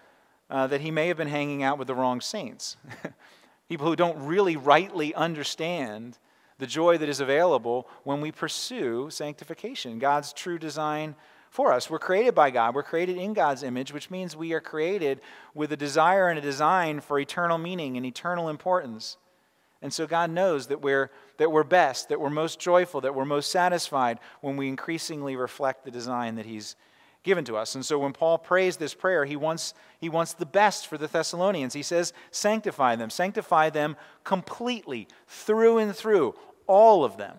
uh, 0.50 0.68
that 0.68 0.82
he 0.82 0.90
may 0.90 1.08
have 1.08 1.18
been 1.18 1.28
hanging 1.28 1.64
out 1.64 1.78
with 1.78 1.88
the 1.88 1.96
wrong 1.96 2.22
saints. 2.22 2.78
People 3.70 3.88
who 3.88 3.96
don't 3.96 4.26
really 4.26 4.56
rightly 4.56 5.14
understand 5.14 6.18
the 6.62 6.68
joy 6.68 6.96
that 6.96 7.10
is 7.10 7.20
available 7.20 7.90
when 8.04 8.22
we 8.22 8.32
pursue 8.32 9.10
sanctification, 9.10 9.98
God's 9.98 10.32
true 10.32 10.60
design 10.60 11.16
for 11.50 11.74
us. 11.74 11.90
We're 11.90 11.98
created 11.98 12.36
by 12.36 12.52
God, 12.52 12.76
we're 12.76 12.84
created 12.84 13.18
in 13.18 13.34
God's 13.34 13.64
image, 13.64 13.92
which 13.92 14.12
means 14.12 14.36
we 14.36 14.54
are 14.54 14.62
created 14.62 15.22
with 15.56 15.72
a 15.72 15.76
desire 15.76 16.30
and 16.30 16.38
a 16.38 16.42
design 16.42 17.00
for 17.00 17.18
eternal 17.18 17.58
meaning 17.58 17.98
and 17.98 18.06
eternal 18.06 18.48
importance. 18.48 19.18
And 19.82 19.92
so 19.92 20.06
God 20.06 20.30
knows 20.30 20.68
that 20.68 20.84
we're, 20.84 21.10
that 21.38 21.52
we're 21.52 21.64
best, 21.64 22.10
that 22.10 22.22
we're 22.22 22.30
most 22.30 22.60
joyful, 22.60 23.02
that 23.02 23.16
we're 23.16 23.26
most 23.26 23.50
satisfied 23.50 24.20
when 24.42 24.56
we 24.56 24.68
increasingly 24.68 25.36
reflect 25.36 25.84
the 25.84 25.90
design 25.90 26.36
that 26.36 26.46
He's 26.46 26.76
given 27.24 27.46
to 27.46 27.56
us. 27.56 27.76
And 27.76 27.86
so 27.86 28.00
when 28.00 28.14
Paul 28.14 28.38
prays 28.38 28.78
this 28.78 28.94
prayer, 28.94 29.26
he 29.26 29.36
wants, 29.36 29.74
he 30.00 30.10
wants 30.10 30.34
the 30.34 30.46
best 30.46 30.88
for 30.88 30.98
the 30.98 31.08
Thessalonians. 31.08 31.74
He 31.74 31.84
says, 31.84 32.14
Sanctify 32.32 32.96
them, 32.96 33.10
sanctify 33.10 33.70
them 33.70 33.96
completely, 34.24 35.08
through 35.28 35.78
and 35.78 35.96
through 35.96 36.36
all 36.72 37.04
of 37.04 37.18
them. 37.18 37.36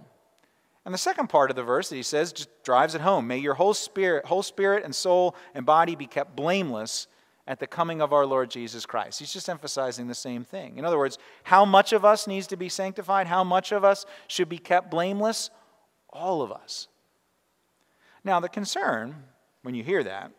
And 0.85 0.93
the 0.93 0.99
second 0.99 1.29
part 1.29 1.49
of 1.49 1.57
the 1.57 1.63
verse 1.63 1.89
that 1.89 1.97
he 1.97 2.03
says 2.03 2.33
just 2.33 2.51
drives 2.65 2.95
it 2.95 3.01
home. 3.01 3.27
May 3.27 3.39
your 3.39 3.55
whole 3.55 3.73
spirit, 3.73 4.27
whole 4.27 4.43
spirit 4.43 4.85
and 4.85 4.95
soul 4.95 5.35
and 5.55 5.65
body 5.65 5.95
be 5.95 6.07
kept 6.07 6.37
blameless 6.37 7.07
at 7.47 7.59
the 7.59 7.67
coming 7.67 8.03
of 8.03 8.13
our 8.13 8.27
Lord 8.27 8.51
Jesus 8.51 8.85
Christ. 8.85 9.19
He's 9.19 9.33
just 9.33 9.49
emphasizing 9.49 10.07
the 10.07 10.15
same 10.15 10.45
thing. 10.45 10.77
In 10.77 10.85
other 10.85 10.99
words, 10.99 11.19
how 11.45 11.65
much 11.65 11.93
of 11.93 12.05
us 12.05 12.27
needs 12.27 12.47
to 12.49 12.57
be 12.57 12.69
sanctified? 12.69 13.27
How 13.27 13.43
much 13.43 13.73
of 13.73 13.85
us 13.85 14.05
should 14.29 14.49
be 14.49 14.59
kept 14.59 14.91
blameless? 14.91 15.51
All 16.11 16.43
of 16.43 16.53
us. 16.53 16.89
Now, 18.23 18.39
the 18.39 18.49
concern 18.49 19.15
when 19.63 19.75
you 19.75 19.83
hear 19.83 20.05
that, 20.05 20.31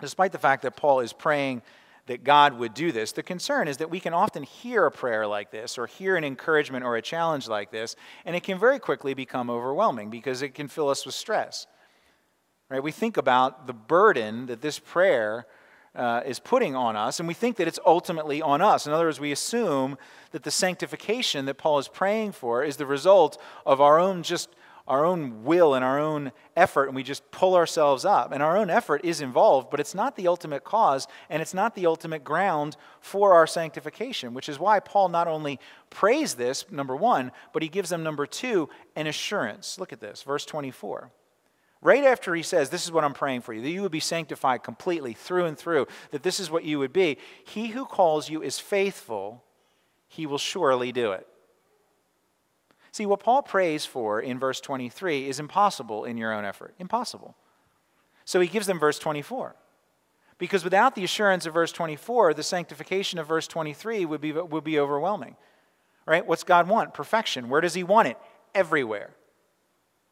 despite 0.00 0.32
the 0.32 0.38
fact 0.38 0.62
that 0.62 0.76
Paul 0.76 1.00
is 1.00 1.12
praying 1.12 1.62
that 2.06 2.24
God 2.24 2.58
would 2.58 2.74
do 2.74 2.90
this, 2.90 3.12
the 3.12 3.22
concern 3.22 3.68
is 3.68 3.76
that 3.76 3.90
we 3.90 4.00
can 4.00 4.12
often 4.12 4.42
hear 4.42 4.86
a 4.86 4.90
prayer 4.90 5.26
like 5.26 5.50
this 5.50 5.78
or 5.78 5.86
hear 5.86 6.16
an 6.16 6.24
encouragement 6.24 6.84
or 6.84 6.96
a 6.96 7.02
challenge 7.02 7.48
like 7.48 7.70
this, 7.70 7.94
and 8.24 8.34
it 8.34 8.42
can 8.42 8.58
very 8.58 8.78
quickly 8.78 9.14
become 9.14 9.48
overwhelming 9.48 10.10
because 10.10 10.42
it 10.42 10.54
can 10.54 10.68
fill 10.68 10.88
us 10.88 11.06
with 11.06 11.14
stress. 11.14 11.66
Right? 12.68 12.82
We 12.82 12.90
think 12.90 13.16
about 13.16 13.66
the 13.66 13.72
burden 13.72 14.46
that 14.46 14.62
this 14.62 14.78
prayer 14.78 15.46
uh, 15.94 16.22
is 16.24 16.38
putting 16.38 16.74
on 16.74 16.96
us, 16.96 17.20
and 17.20 17.28
we 17.28 17.34
think 17.34 17.56
that 17.56 17.68
it's 17.68 17.78
ultimately 17.84 18.40
on 18.40 18.62
us. 18.62 18.86
In 18.86 18.92
other 18.92 19.04
words, 19.04 19.20
we 19.20 19.30
assume 19.30 19.98
that 20.30 20.42
the 20.42 20.50
sanctification 20.50 21.44
that 21.44 21.58
Paul 21.58 21.78
is 21.78 21.88
praying 21.88 22.32
for 22.32 22.64
is 22.64 22.78
the 22.78 22.86
result 22.86 23.40
of 23.66 23.80
our 23.80 24.00
own 24.00 24.22
just 24.22 24.48
our 24.86 25.04
own 25.04 25.44
will 25.44 25.74
and 25.74 25.84
our 25.84 25.98
own 25.98 26.32
effort, 26.56 26.86
and 26.86 26.96
we 26.96 27.02
just 27.02 27.30
pull 27.30 27.54
ourselves 27.54 28.04
up. 28.04 28.32
And 28.32 28.42
our 28.42 28.56
own 28.56 28.70
effort 28.70 29.04
is 29.04 29.20
involved, 29.20 29.70
but 29.70 29.80
it's 29.80 29.94
not 29.94 30.16
the 30.16 30.28
ultimate 30.28 30.64
cause, 30.64 31.06
and 31.30 31.40
it's 31.40 31.54
not 31.54 31.74
the 31.74 31.86
ultimate 31.86 32.24
ground 32.24 32.76
for 33.00 33.32
our 33.32 33.46
sanctification, 33.46 34.34
which 34.34 34.48
is 34.48 34.58
why 34.58 34.80
Paul 34.80 35.08
not 35.08 35.28
only 35.28 35.60
prays 35.90 36.34
this, 36.34 36.64
number 36.70 36.96
one, 36.96 37.32
but 37.52 37.62
he 37.62 37.68
gives 37.68 37.90
them, 37.90 38.02
number 38.02 38.26
two, 38.26 38.68
an 38.96 39.06
assurance. 39.06 39.78
Look 39.78 39.92
at 39.92 40.00
this, 40.00 40.22
verse 40.22 40.44
24. 40.44 41.10
Right 41.80 42.04
after 42.04 42.34
he 42.34 42.44
says, 42.44 42.70
This 42.70 42.84
is 42.84 42.92
what 42.92 43.04
I'm 43.04 43.12
praying 43.12 43.40
for 43.40 43.52
you, 43.52 43.60
that 43.60 43.70
you 43.70 43.82
would 43.82 43.92
be 43.92 44.00
sanctified 44.00 44.62
completely 44.62 45.14
through 45.14 45.46
and 45.46 45.58
through, 45.58 45.88
that 46.12 46.22
this 46.22 46.38
is 46.38 46.50
what 46.50 46.64
you 46.64 46.78
would 46.78 46.92
be. 46.92 47.18
He 47.44 47.68
who 47.68 47.84
calls 47.84 48.30
you 48.30 48.40
is 48.40 48.60
faithful, 48.60 49.42
he 50.06 50.26
will 50.26 50.38
surely 50.38 50.92
do 50.92 51.12
it. 51.12 51.26
See, 52.92 53.06
what 53.06 53.20
Paul 53.20 53.42
prays 53.42 53.86
for 53.86 54.20
in 54.20 54.38
verse 54.38 54.60
23 54.60 55.26
is 55.26 55.40
impossible 55.40 56.04
in 56.04 56.18
your 56.18 56.32
own 56.32 56.44
effort. 56.44 56.74
Impossible. 56.78 57.34
So 58.26 58.38
he 58.38 58.46
gives 58.46 58.66
them 58.66 58.78
verse 58.78 58.98
24. 58.98 59.56
Because 60.36 60.62
without 60.62 60.94
the 60.94 61.02
assurance 61.02 61.46
of 61.46 61.54
verse 61.54 61.72
24, 61.72 62.34
the 62.34 62.42
sanctification 62.42 63.18
of 63.18 63.26
verse 63.26 63.46
23 63.46 64.04
would 64.04 64.20
be, 64.20 64.32
would 64.32 64.64
be 64.64 64.78
overwhelming. 64.78 65.36
Right? 66.04 66.26
What's 66.26 66.44
God 66.44 66.68
want? 66.68 66.92
Perfection. 66.92 67.48
Where 67.48 67.62
does 67.62 67.74
he 67.74 67.82
want 67.82 68.08
it? 68.08 68.18
Everywhere. 68.54 69.10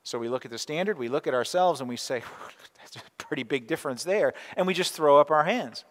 So 0.03 0.19
we 0.19 0.31
look 0.31 0.47
at 0.47 0.51
the 0.51 0.59
standard, 0.59 0.99
we 0.99 1.09
look 1.09 1.27
at 1.27 1.35
ourselves, 1.35 1.81
and 1.81 1.89
we 1.89 1.97
say, 1.97 2.23
that's 2.79 2.97
a 2.97 3.01
pretty 3.19 3.43
big 3.43 3.67
difference 3.67 4.05
there. 4.05 4.33
And 4.57 4.67
we 4.67 4.73
just 4.73 4.95
throw 4.95 5.21
up 5.21 5.31
our 5.31 5.45
hands. 5.45 5.85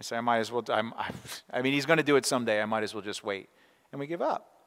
I 0.00 0.04
say, 0.04 0.16
I 0.16 0.20
might 0.20 0.38
as 0.38 0.52
well, 0.52 0.64
I'm, 0.68 0.92
I 1.52 1.62
mean, 1.62 1.72
he's 1.72 1.86
going 1.86 1.96
to 1.96 2.04
do 2.04 2.14
it 2.14 2.26
someday. 2.26 2.62
I 2.62 2.66
might 2.66 2.84
as 2.84 2.94
well 2.94 3.02
just 3.02 3.24
wait. 3.24 3.48
And 3.90 3.98
we 3.98 4.06
give 4.06 4.22
up. 4.22 4.59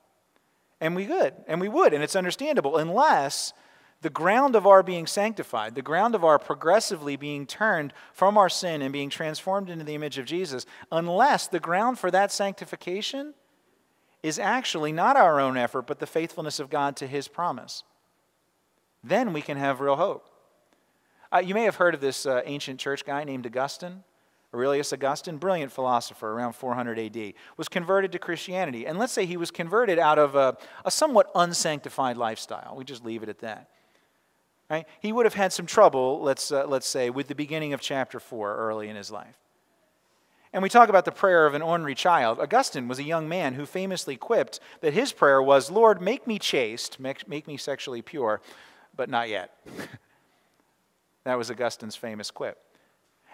And 0.84 0.96
we 0.96 1.06
could, 1.06 1.34
and 1.48 1.62
we 1.62 1.70
would, 1.70 1.94
and 1.94 2.04
it's 2.04 2.16
understandable, 2.16 2.78
unless 2.78 3.54
the 4.02 4.10
ground 4.10 4.54
of 4.54 4.68
our 4.68 4.84
being 4.84 5.08
sanctified, 5.08 5.76
the 5.76 5.82
ground 5.82 6.14
of 6.14 6.26
our 6.26 6.38
progressively 6.38 7.16
being 7.16 7.46
turned 7.46 7.94
from 8.12 8.38
our 8.38 8.50
sin 8.50 8.82
and 8.82 8.92
being 8.92 9.10
transformed 9.10 9.70
into 9.70 9.86
the 9.86 9.96
image 9.96 10.18
of 10.18 10.26
Jesus, 10.26 10.66
unless 10.92 11.48
the 11.48 11.60
ground 11.62 12.00
for 12.00 12.12
that 12.12 12.34
sanctification 12.34 13.34
is 14.22 14.38
actually 14.38 14.92
not 14.92 15.16
our 15.16 15.40
own 15.40 15.56
effort, 15.56 15.88
but 15.88 16.00
the 16.00 16.06
faithfulness 16.06 16.60
of 16.60 16.70
God 16.70 16.98
to 16.98 17.08
his 17.08 17.30
promise 17.30 17.84
then 19.04 19.34
we 19.34 19.42
can 19.42 19.58
have 19.58 19.82
real 19.82 19.98
hope. 19.98 20.30
Uh, 21.32 21.40
you 21.40 21.54
may 21.54 21.64
have 21.64 21.76
heard 21.76 21.94
of 21.94 22.02
this 22.02 22.26
uh, 22.26 22.42
ancient 22.46 22.80
church 22.80 23.06
guy 23.06 23.24
named 23.24 23.46
Augustine. 23.46 24.04
Aurelius 24.54 24.94
Augustine, 24.94 25.38
brilliant 25.38 25.72
philosopher 25.72 26.32
around 26.32 26.54
400 26.54 27.00
AD, 27.00 27.34
was 27.58 27.68
converted 27.68 28.12
to 28.12 28.20
Christianity. 28.20 28.86
And 28.86 29.00
let's 29.00 29.12
say 29.12 29.26
he 29.26 29.38
was 29.38 29.50
converted 29.50 29.98
out 29.98 30.20
of 30.20 30.36
a, 30.36 30.58
a 30.86 30.92
somewhat 30.92 31.32
unsanctified 31.34 32.18
lifestyle. 32.18 32.76
We 32.76 32.84
just 32.84 33.04
leave 33.04 33.24
it 33.24 33.30
at 33.30 33.40
that. 33.40 33.70
Right? 34.70 34.86
He 35.02 35.12
would 35.12 35.26
have 35.26 35.34
had 35.34 35.52
some 35.52 35.66
trouble, 35.66 36.22
let's, 36.22 36.52
uh, 36.52 36.66
let's 36.68 36.88
say, 36.88 37.10
with 37.10 37.28
the 37.28 37.36
beginning 37.36 37.74
of 37.74 37.82
chapter 37.82 38.20
4 38.20 38.56
early 38.56 38.90
in 38.90 38.96
his 38.96 39.12
life. 39.12 39.38
And 40.54 40.62
we 40.62 40.70
talk 40.70 40.88
about 40.88 41.06
the 41.06 41.12
prayer 41.12 41.48
of 41.48 41.56
an 41.56 41.64
ornery 41.64 41.96
child. 41.96 42.40
Augustine 42.40 42.88
was 42.88 43.00
a 43.00 43.04
young 43.04 43.28
man 43.28 43.56
who 43.56 43.66
famously 43.66 44.16
quipped 44.16 44.60
that 44.82 44.94
his 44.94 45.12
prayer 45.12 45.42
was, 45.42 45.72
Lord, 45.72 46.00
make 46.00 46.28
me 46.28 46.38
chaste, 46.38 47.00
make, 47.00 47.28
make 47.28 47.48
me 47.48 47.58
sexually 47.58 48.04
pure, 48.04 48.40
but 48.96 49.10
not 49.10 49.30
yet. 49.30 49.58
that 51.24 51.40
was 51.40 51.50
Augustine's 51.50 51.96
famous 51.96 52.30
quip. 52.30 52.60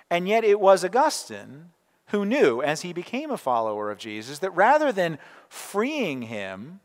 And 0.09 0.27
yet 0.27 0.43
it 0.43 0.59
was 0.59 0.83
Augustine 0.83 1.69
who 2.07 2.25
knew, 2.25 2.61
as 2.61 2.81
he 2.81 2.91
became 2.93 3.29
a 3.29 3.37
follower 3.37 3.91
of 3.91 3.99
Jesus, 3.99 4.39
that 4.39 4.55
rather 4.55 4.91
than 4.91 5.19
freeing 5.47 6.23
him, 6.23 6.79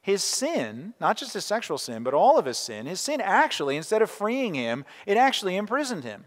his 0.00 0.22
sin, 0.22 0.94
not 1.00 1.16
just 1.16 1.34
his 1.34 1.44
sexual 1.44 1.78
sin, 1.78 2.02
but 2.02 2.14
all 2.14 2.38
of 2.38 2.44
his 2.44 2.58
sin, 2.58 2.86
his 2.86 3.00
sin 3.00 3.20
actually, 3.20 3.76
instead 3.76 4.02
of 4.02 4.10
freeing 4.10 4.54
him, 4.54 4.84
it 5.06 5.16
actually 5.16 5.56
imprisoned 5.56 6.04
him. 6.04 6.24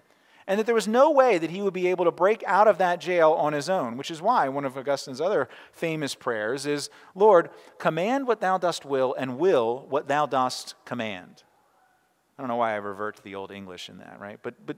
And 0.47 0.59
that 0.59 0.65
there 0.65 0.75
was 0.75 0.87
no 0.87 1.11
way 1.11 1.37
that 1.37 1.49
he 1.49 1.61
would 1.61 1.73
be 1.73 1.87
able 1.87 2.05
to 2.05 2.11
break 2.11 2.43
out 2.45 2.67
of 2.67 2.77
that 2.77 3.01
jail 3.01 3.31
on 3.31 3.53
his 3.53 3.69
own, 3.69 3.97
which 3.97 4.11
is 4.11 4.21
why 4.21 4.47
one 4.47 4.63
of 4.63 4.77
Augustine's 4.77 5.19
other 5.19 5.49
famous 5.71 6.13
prayers 6.13 6.65
is 6.65 6.89
Lord, 7.15 7.49
command 7.79 8.27
what 8.27 8.41
thou 8.41 8.57
dost 8.57 8.85
will, 8.85 9.15
and 9.17 9.39
will 9.39 9.85
what 9.89 10.07
thou 10.07 10.25
dost 10.25 10.75
command. 10.85 11.43
I 12.37 12.41
don't 12.41 12.49
know 12.49 12.57
why 12.57 12.73
I 12.73 12.75
revert 12.75 13.15
to 13.17 13.23
the 13.23 13.35
old 13.35 13.51
English 13.51 13.89
in 13.89 13.97
that, 13.97 14.19
right? 14.19 14.39
But, 14.41 14.65
but 14.65 14.77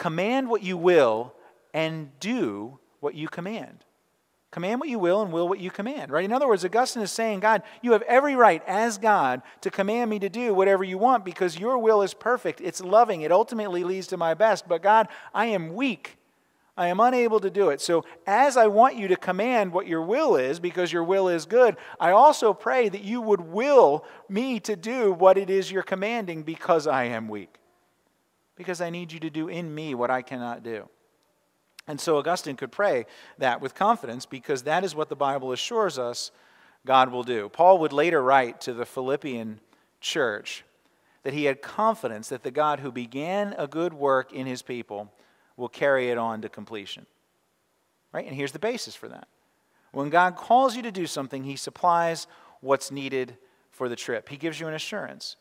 command 0.00 0.48
what 0.48 0.62
you 0.62 0.78
will 0.78 1.34
and 1.74 2.18
do 2.20 2.78
what 3.00 3.14
you 3.14 3.28
command. 3.28 3.84
Command 4.50 4.80
what 4.80 4.88
you 4.88 4.98
will 4.98 5.20
and 5.20 5.30
will 5.30 5.46
what 5.46 5.60
you 5.60 5.70
command, 5.70 6.10
right? 6.10 6.24
In 6.24 6.32
other 6.32 6.48
words, 6.48 6.64
Augustine 6.64 7.02
is 7.02 7.12
saying, 7.12 7.40
God, 7.40 7.62
you 7.82 7.92
have 7.92 8.00
every 8.02 8.34
right 8.34 8.62
as 8.66 8.96
God 8.96 9.42
to 9.60 9.70
command 9.70 10.08
me 10.08 10.18
to 10.20 10.30
do 10.30 10.54
whatever 10.54 10.82
you 10.84 10.96
want 10.96 11.22
because 11.22 11.58
your 11.58 11.76
will 11.76 12.00
is 12.00 12.14
perfect. 12.14 12.62
It's 12.62 12.80
loving. 12.80 13.20
It 13.20 13.30
ultimately 13.30 13.84
leads 13.84 14.06
to 14.06 14.16
my 14.16 14.32
best. 14.32 14.66
But 14.66 14.82
God, 14.82 15.06
I 15.34 15.46
am 15.46 15.74
weak. 15.74 16.16
I 16.78 16.86
am 16.86 16.98
unable 16.98 17.38
to 17.38 17.50
do 17.50 17.68
it. 17.68 17.82
So, 17.82 18.06
as 18.26 18.56
I 18.56 18.68
want 18.68 18.96
you 18.96 19.06
to 19.08 19.16
command 19.16 19.70
what 19.70 19.86
your 19.86 20.00
will 20.00 20.36
is, 20.36 20.60
because 20.60 20.90
your 20.90 21.04
will 21.04 21.28
is 21.28 21.44
good, 21.44 21.76
I 22.00 22.12
also 22.12 22.54
pray 22.54 22.88
that 22.88 23.02
you 23.02 23.20
would 23.20 23.42
will 23.42 24.06
me 24.30 24.60
to 24.60 24.76
do 24.76 25.12
what 25.12 25.36
it 25.36 25.50
is 25.50 25.70
you're 25.70 25.82
commanding 25.82 26.42
because 26.42 26.86
I 26.86 27.04
am 27.04 27.28
weak. 27.28 27.59
Because 28.60 28.82
I 28.82 28.90
need 28.90 29.10
you 29.10 29.18
to 29.20 29.30
do 29.30 29.48
in 29.48 29.74
me 29.74 29.94
what 29.94 30.10
I 30.10 30.20
cannot 30.20 30.62
do. 30.62 30.86
And 31.88 31.98
so 31.98 32.18
Augustine 32.18 32.56
could 32.56 32.70
pray 32.70 33.06
that 33.38 33.62
with 33.62 33.74
confidence 33.74 34.26
because 34.26 34.64
that 34.64 34.84
is 34.84 34.94
what 34.94 35.08
the 35.08 35.16
Bible 35.16 35.52
assures 35.52 35.98
us 35.98 36.30
God 36.84 37.10
will 37.10 37.22
do. 37.22 37.48
Paul 37.48 37.78
would 37.78 37.92
later 37.94 38.22
write 38.22 38.60
to 38.62 38.74
the 38.74 38.84
Philippian 38.84 39.60
church 39.98 40.62
that 41.22 41.32
he 41.32 41.44
had 41.44 41.62
confidence 41.62 42.28
that 42.28 42.42
the 42.42 42.50
God 42.50 42.80
who 42.80 42.92
began 42.92 43.54
a 43.56 43.66
good 43.66 43.94
work 43.94 44.30
in 44.30 44.46
his 44.46 44.60
people 44.60 45.10
will 45.56 45.70
carry 45.70 46.10
it 46.10 46.18
on 46.18 46.42
to 46.42 46.50
completion. 46.50 47.06
Right? 48.12 48.26
And 48.26 48.36
here's 48.36 48.52
the 48.52 48.58
basis 48.58 48.94
for 48.94 49.08
that. 49.08 49.26
When 49.92 50.10
God 50.10 50.36
calls 50.36 50.76
you 50.76 50.82
to 50.82 50.92
do 50.92 51.06
something, 51.06 51.44
He 51.44 51.56
supplies 51.56 52.26
what's 52.60 52.90
needed 52.90 53.36
for 53.70 53.88
the 53.88 53.96
trip. 53.96 54.28
He 54.28 54.36
gives 54.36 54.60
you 54.60 54.68
an 54.68 54.74
assurance. 54.74 55.36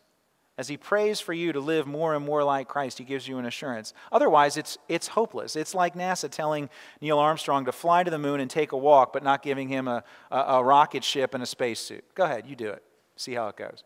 As 0.59 0.67
He 0.67 0.75
prays 0.75 1.21
for 1.21 1.31
you 1.31 1.53
to 1.53 1.61
live 1.61 1.87
more 1.87 2.13
and 2.13 2.25
more 2.25 2.43
like 2.43 2.67
Christ, 2.67 2.97
He 2.97 3.05
gives 3.05 3.25
you 3.25 3.37
an 3.37 3.45
assurance. 3.45 3.93
Otherwise, 4.11 4.57
it's, 4.57 4.77
it's 4.89 5.07
hopeless. 5.07 5.55
It's 5.55 5.73
like 5.73 5.95
NASA 5.95 6.29
telling 6.29 6.69
Neil 6.99 7.17
Armstrong 7.17 7.63
to 7.63 7.71
fly 7.71 8.03
to 8.03 8.11
the 8.11 8.19
moon 8.19 8.41
and 8.41 8.51
take 8.51 8.73
a 8.73 8.77
walk, 8.77 9.13
but 9.13 9.23
not 9.23 9.41
giving 9.41 9.69
him 9.69 9.87
a, 9.87 10.03
a, 10.29 10.37
a 10.37 10.63
rocket 10.63 11.05
ship 11.05 11.33
and 11.33 11.41
a 11.41 11.45
spacesuit. 11.45 12.03
Go 12.13 12.25
ahead, 12.25 12.45
you 12.45 12.57
do 12.57 12.67
it. 12.71 12.83
See 13.15 13.35
how 13.35 13.47
it 13.47 13.55
goes. 13.55 13.85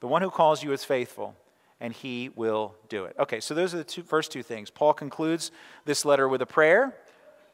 The 0.00 0.06
one 0.06 0.22
who 0.22 0.30
calls 0.30 0.62
you 0.62 0.72
is 0.72 0.82
faithful, 0.82 1.36
and 1.78 1.92
he 1.92 2.30
will 2.34 2.74
do 2.88 3.04
it. 3.04 3.14
Okay, 3.18 3.40
so 3.40 3.52
those 3.52 3.74
are 3.74 3.76
the 3.76 3.84
two, 3.84 4.02
first 4.02 4.32
two 4.32 4.42
things. 4.42 4.70
Paul 4.70 4.94
concludes 4.94 5.50
this 5.84 6.06
letter 6.06 6.26
with 6.26 6.40
a 6.40 6.46
prayer 6.46 6.96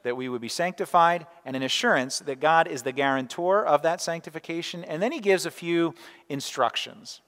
that 0.04 0.16
we 0.16 0.28
would 0.28 0.40
be 0.40 0.48
sanctified 0.48 1.26
and 1.44 1.56
an 1.56 1.64
assurance 1.64 2.20
that 2.20 2.38
God 2.38 2.68
is 2.68 2.84
the 2.84 2.92
guarantor 2.92 3.66
of 3.66 3.82
that 3.82 4.00
sanctification. 4.00 4.84
And 4.84 5.02
then 5.02 5.10
he 5.10 5.18
gives 5.18 5.44
a 5.44 5.50
few 5.50 5.92
instructions. 6.28 7.20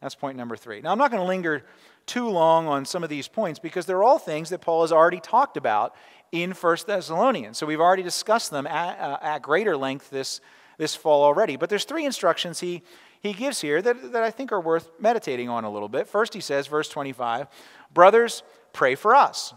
That's 0.00 0.14
point 0.14 0.36
number 0.36 0.56
three. 0.56 0.80
Now, 0.80 0.92
I'm 0.92 0.98
not 0.98 1.10
going 1.10 1.22
to 1.22 1.26
linger 1.26 1.64
too 2.06 2.28
long 2.28 2.66
on 2.66 2.84
some 2.84 3.02
of 3.02 3.10
these 3.10 3.28
points 3.28 3.58
because 3.58 3.86
they're 3.86 4.02
all 4.02 4.18
things 4.18 4.50
that 4.50 4.60
Paul 4.60 4.82
has 4.82 4.92
already 4.92 5.20
talked 5.20 5.56
about 5.56 5.94
in 6.30 6.52
1 6.52 6.76
Thessalonians. 6.86 7.58
So 7.58 7.66
we've 7.66 7.80
already 7.80 8.02
discussed 8.02 8.50
them 8.50 8.66
at, 8.66 8.98
uh, 8.98 9.18
at 9.20 9.42
greater 9.42 9.76
length 9.76 10.10
this, 10.10 10.40
this 10.78 10.94
fall 10.94 11.24
already. 11.24 11.56
But 11.56 11.68
there's 11.68 11.84
three 11.84 12.04
instructions 12.04 12.60
he 12.60 12.82
he 13.20 13.32
gives 13.32 13.60
here 13.60 13.82
that, 13.82 14.12
that 14.12 14.22
I 14.22 14.30
think 14.30 14.52
are 14.52 14.60
worth 14.60 14.90
meditating 15.00 15.48
on 15.48 15.64
a 15.64 15.70
little 15.70 15.88
bit. 15.88 16.06
First, 16.06 16.34
he 16.34 16.40
says, 16.40 16.66
verse 16.66 16.88
25, 16.88 17.48
Brothers, 17.92 18.42
pray 18.72 18.94
for 18.94 19.14
us. 19.14 19.54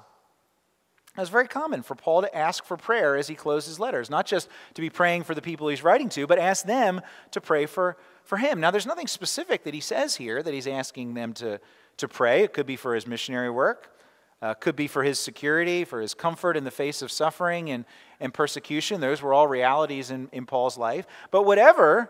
It 1.17 1.19
was 1.19 1.29
very 1.29 1.47
common 1.47 1.81
for 1.81 1.93
Paul 1.93 2.21
to 2.21 2.33
ask 2.35 2.63
for 2.63 2.77
prayer 2.77 3.17
as 3.17 3.27
he 3.27 3.35
closed 3.35 3.67
his 3.67 3.81
letters, 3.81 4.09
not 4.09 4.25
just 4.25 4.47
to 4.75 4.81
be 4.81 4.89
praying 4.89 5.23
for 5.23 5.35
the 5.35 5.41
people 5.41 5.67
he's 5.67 5.83
writing 5.83 6.07
to, 6.09 6.25
but 6.25 6.39
ask 6.39 6.65
them 6.65 7.01
to 7.31 7.41
pray 7.41 7.65
for, 7.65 7.97
for 8.23 8.37
him. 8.37 8.61
Now, 8.61 8.71
there's 8.71 8.85
nothing 8.85 9.07
specific 9.07 9.65
that 9.65 9.73
he 9.73 9.81
says 9.81 10.15
here 10.15 10.41
that 10.41 10.53
he's 10.53 10.67
asking 10.67 11.13
them 11.15 11.33
to, 11.33 11.59
to 11.97 12.07
pray. 12.07 12.43
It 12.43 12.53
could 12.53 12.65
be 12.65 12.77
for 12.77 12.95
his 12.95 13.05
missionary 13.05 13.49
work, 13.49 13.93
uh, 14.41 14.53
could 14.53 14.77
be 14.77 14.87
for 14.87 15.03
his 15.03 15.19
security, 15.19 15.83
for 15.83 15.99
his 15.99 16.13
comfort 16.13 16.55
in 16.55 16.63
the 16.63 16.71
face 16.71 17.01
of 17.01 17.11
suffering 17.11 17.69
and, 17.69 17.83
and 18.21 18.33
persecution. 18.33 19.01
Those 19.01 19.21
were 19.21 19.33
all 19.33 19.49
realities 19.49 20.11
in, 20.11 20.29
in 20.31 20.45
Paul's 20.45 20.77
life. 20.77 21.05
But 21.29 21.43
whatever 21.43 22.09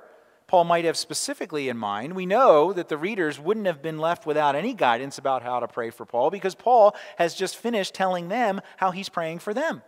Paul 0.51 0.65
might 0.65 0.84
have 0.84 0.98
specifically 0.98 1.70
in 1.70 1.77
mind, 1.77 2.13
we 2.13 2.25
know 2.25 2.74
that 2.74 2.89
the 2.89 2.98
readers 2.98 3.39
wouldn't 3.39 3.67
have 3.67 3.81
been 3.81 4.00
left 4.00 4.25
without 4.25 4.53
any 4.53 4.74
guidance 4.74 5.17
about 5.17 5.43
how 5.43 5.62
to 5.62 5.67
pray 5.70 5.91
for 5.91 6.05
Paul 6.05 6.29
because 6.29 6.55
Paul 6.55 6.93
has 7.17 7.34
just 7.36 7.55
finished 7.55 7.93
telling 7.93 8.27
them 8.27 8.60
how 8.75 8.91
he's 8.91 9.08
praying 9.08 9.39
for 9.39 9.53
them. 9.53 9.81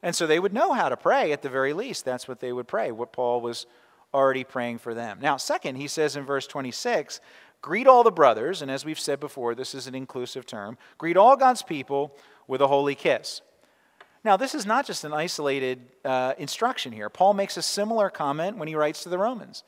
And 0.00 0.14
so 0.14 0.28
they 0.28 0.38
would 0.38 0.52
know 0.52 0.74
how 0.74 0.88
to 0.88 0.96
pray 0.96 1.32
at 1.32 1.42
the 1.42 1.48
very 1.48 1.72
least. 1.72 2.04
That's 2.04 2.28
what 2.28 2.38
they 2.38 2.52
would 2.52 2.68
pray, 2.68 2.92
what 2.92 3.12
Paul 3.12 3.40
was 3.40 3.66
already 4.14 4.44
praying 4.44 4.78
for 4.78 4.94
them. 4.94 5.18
Now, 5.20 5.36
second, 5.36 5.74
he 5.74 5.88
says 5.88 6.14
in 6.14 6.24
verse 6.24 6.46
26 6.46 7.20
greet 7.60 7.88
all 7.88 8.04
the 8.04 8.12
brothers, 8.12 8.62
and 8.62 8.70
as 8.70 8.84
we've 8.84 8.96
said 8.96 9.18
before, 9.18 9.56
this 9.56 9.74
is 9.74 9.88
an 9.88 9.94
inclusive 9.96 10.46
term, 10.46 10.78
greet 10.98 11.16
all 11.16 11.36
God's 11.36 11.64
people 11.64 12.16
with 12.46 12.60
a 12.60 12.68
holy 12.68 12.94
kiss. 12.94 13.40
Now, 14.24 14.36
this 14.36 14.54
is 14.54 14.66
not 14.66 14.86
just 14.86 15.04
an 15.04 15.12
isolated 15.12 15.80
uh, 16.04 16.34
instruction 16.38 16.92
here. 16.92 17.08
Paul 17.08 17.34
makes 17.34 17.56
a 17.56 17.62
similar 17.62 18.10
comment 18.10 18.56
when 18.56 18.68
he 18.68 18.74
writes 18.74 19.02
to 19.04 19.08
the 19.08 19.18
Romans, 19.18 19.62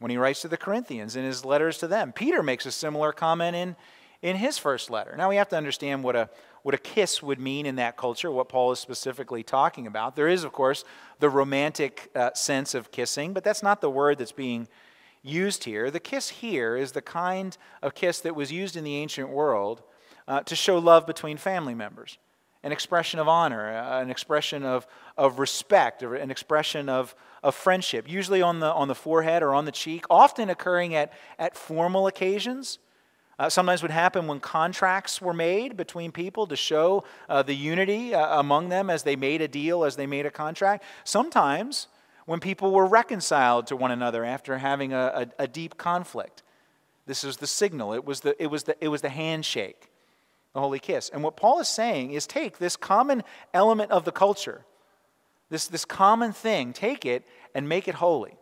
when 0.00 0.10
he 0.10 0.16
writes 0.16 0.42
to 0.42 0.48
the 0.48 0.56
Corinthians 0.56 1.14
in 1.14 1.24
his 1.24 1.44
letters 1.44 1.78
to 1.78 1.86
them. 1.86 2.12
Peter 2.12 2.42
makes 2.42 2.66
a 2.66 2.72
similar 2.72 3.12
comment 3.12 3.54
in, 3.54 3.76
in 4.20 4.36
his 4.36 4.58
first 4.58 4.90
letter. 4.90 5.14
Now, 5.16 5.28
we 5.28 5.36
have 5.36 5.48
to 5.50 5.56
understand 5.56 6.02
what 6.02 6.16
a, 6.16 6.28
what 6.62 6.74
a 6.74 6.78
kiss 6.78 7.22
would 7.22 7.38
mean 7.38 7.64
in 7.64 7.76
that 7.76 7.96
culture, 7.96 8.30
what 8.30 8.48
Paul 8.48 8.72
is 8.72 8.80
specifically 8.80 9.44
talking 9.44 9.86
about. 9.86 10.16
There 10.16 10.28
is, 10.28 10.42
of 10.42 10.52
course, 10.52 10.84
the 11.20 11.30
romantic 11.30 12.10
uh, 12.16 12.32
sense 12.34 12.74
of 12.74 12.90
kissing, 12.90 13.32
but 13.32 13.44
that's 13.44 13.62
not 13.62 13.80
the 13.80 13.90
word 13.90 14.18
that's 14.18 14.32
being 14.32 14.66
used 15.22 15.62
here. 15.62 15.92
The 15.92 16.00
kiss 16.00 16.28
here 16.28 16.76
is 16.76 16.92
the 16.92 17.02
kind 17.02 17.56
of 17.80 17.94
kiss 17.94 18.18
that 18.20 18.34
was 18.34 18.50
used 18.50 18.76
in 18.76 18.82
the 18.82 18.96
ancient 18.96 19.28
world 19.28 19.84
uh, 20.26 20.40
to 20.40 20.56
show 20.56 20.78
love 20.78 21.06
between 21.06 21.36
family 21.36 21.74
members 21.74 22.18
an 22.62 22.72
expression 22.72 23.18
of 23.18 23.28
honor, 23.28 23.68
an 23.68 24.10
expression 24.10 24.64
of, 24.64 24.86
of 25.16 25.38
respect, 25.38 26.02
an 26.02 26.30
expression 26.30 26.88
of, 26.88 27.14
of 27.42 27.54
friendship, 27.54 28.08
usually 28.08 28.40
on 28.40 28.60
the, 28.60 28.72
on 28.72 28.88
the 28.88 28.94
forehead 28.94 29.42
or 29.42 29.52
on 29.52 29.64
the 29.64 29.72
cheek, 29.72 30.04
often 30.08 30.48
occurring 30.48 30.94
at, 30.94 31.12
at 31.38 31.56
formal 31.56 32.06
occasions. 32.06 32.78
Uh, 33.38 33.48
sometimes 33.48 33.82
would 33.82 33.90
happen 33.90 34.28
when 34.28 34.38
contracts 34.38 35.20
were 35.20 35.32
made 35.32 35.76
between 35.76 36.12
people 36.12 36.46
to 36.46 36.54
show 36.54 37.02
uh, 37.28 37.42
the 37.42 37.54
unity 37.54 38.14
uh, 38.14 38.38
among 38.38 38.68
them 38.68 38.88
as 38.88 39.02
they 39.02 39.16
made 39.16 39.40
a 39.40 39.48
deal, 39.48 39.84
as 39.84 39.96
they 39.96 40.06
made 40.06 40.26
a 40.26 40.30
contract. 40.30 40.84
Sometimes 41.02 41.88
when 42.26 42.38
people 42.38 42.70
were 42.70 42.86
reconciled 42.86 43.66
to 43.66 43.74
one 43.74 43.90
another 43.90 44.24
after 44.24 44.58
having 44.58 44.92
a, 44.92 45.26
a, 45.38 45.42
a 45.44 45.48
deep 45.48 45.76
conflict. 45.76 46.42
This 47.06 47.24
is 47.24 47.38
the 47.38 47.48
signal. 47.48 47.92
It 47.94 48.04
was 48.04 48.20
the, 48.20 48.40
it 48.40 48.46
was 48.46 48.62
the, 48.62 48.76
it 48.84 48.88
was 48.88 49.00
the 49.00 49.08
handshake 49.08 49.88
the 50.54 50.60
holy 50.60 50.78
kiss. 50.78 51.08
And 51.08 51.22
what 51.22 51.36
Paul 51.36 51.60
is 51.60 51.68
saying 51.68 52.12
is 52.12 52.26
take 52.26 52.58
this 52.58 52.76
common 52.76 53.22
element 53.54 53.90
of 53.90 54.04
the 54.04 54.12
culture, 54.12 54.64
this, 55.48 55.66
this 55.66 55.84
common 55.84 56.32
thing, 56.32 56.72
take 56.72 57.04
it 57.04 57.26
and 57.54 57.68
make 57.68 57.88
it 57.88 57.96
holy. 57.96 58.36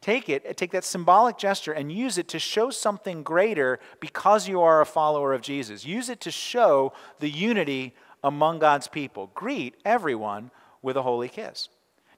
Take 0.00 0.28
it, 0.28 0.58
take 0.58 0.72
that 0.72 0.84
symbolic 0.84 1.38
gesture 1.38 1.72
and 1.72 1.90
use 1.90 2.18
it 2.18 2.28
to 2.28 2.38
show 2.38 2.68
something 2.68 3.22
greater 3.22 3.78
because 4.00 4.46
you 4.46 4.60
are 4.60 4.82
a 4.82 4.86
follower 4.86 5.32
of 5.32 5.40
Jesus. 5.40 5.86
Use 5.86 6.10
it 6.10 6.20
to 6.20 6.30
show 6.30 6.92
the 7.20 7.30
unity 7.30 7.94
among 8.22 8.58
God's 8.58 8.86
people. 8.86 9.30
Greet 9.34 9.76
everyone 9.82 10.50
with 10.82 10.98
a 10.98 11.02
holy 11.02 11.30
kiss. 11.30 11.70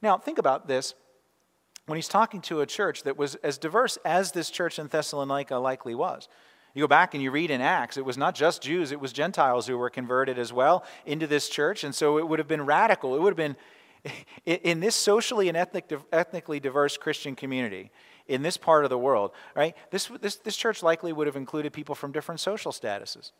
Now, 0.02 0.18
think 0.18 0.38
about 0.38 0.66
this. 0.66 0.94
When 1.86 1.94
he's 1.94 2.08
talking 2.08 2.40
to 2.42 2.60
a 2.60 2.66
church 2.66 3.04
that 3.04 3.16
was 3.16 3.36
as 3.36 3.56
diverse 3.56 3.98
as 4.04 4.32
this 4.32 4.50
church 4.50 4.80
in 4.80 4.88
Thessalonica 4.88 5.56
likely 5.56 5.94
was, 5.94 6.28
you 6.76 6.82
go 6.82 6.88
back 6.88 7.14
and 7.14 7.22
you 7.22 7.30
read 7.30 7.50
in 7.50 7.60
Acts, 7.60 7.96
it 7.96 8.04
was 8.04 8.18
not 8.18 8.34
just 8.34 8.62
Jews, 8.62 8.92
it 8.92 9.00
was 9.00 9.12
Gentiles 9.12 9.66
who 9.66 9.78
were 9.78 9.90
converted 9.90 10.38
as 10.38 10.52
well 10.52 10.84
into 11.06 11.26
this 11.26 11.48
church. 11.48 11.84
And 11.84 11.94
so 11.94 12.18
it 12.18 12.28
would 12.28 12.38
have 12.38 12.48
been 12.48 12.66
radical. 12.66 13.14
It 13.14 13.20
would 13.22 13.30
have 13.30 13.36
been, 13.36 13.56
in 14.46 14.80
this 14.80 14.94
socially 14.94 15.48
and 15.48 15.56
ethnic, 15.56 15.90
ethnically 16.12 16.60
diverse 16.60 16.96
Christian 16.96 17.34
community, 17.34 17.90
in 18.28 18.42
this 18.42 18.56
part 18.56 18.84
of 18.84 18.90
the 18.90 18.98
world, 18.98 19.30
right, 19.54 19.76
this, 19.90 20.10
this, 20.20 20.36
this 20.36 20.56
church 20.56 20.82
likely 20.82 21.12
would 21.12 21.26
have 21.26 21.36
included 21.36 21.72
people 21.72 21.94
from 21.94 22.12
different 22.12 22.40
social 22.40 22.72
statuses. 22.72 23.30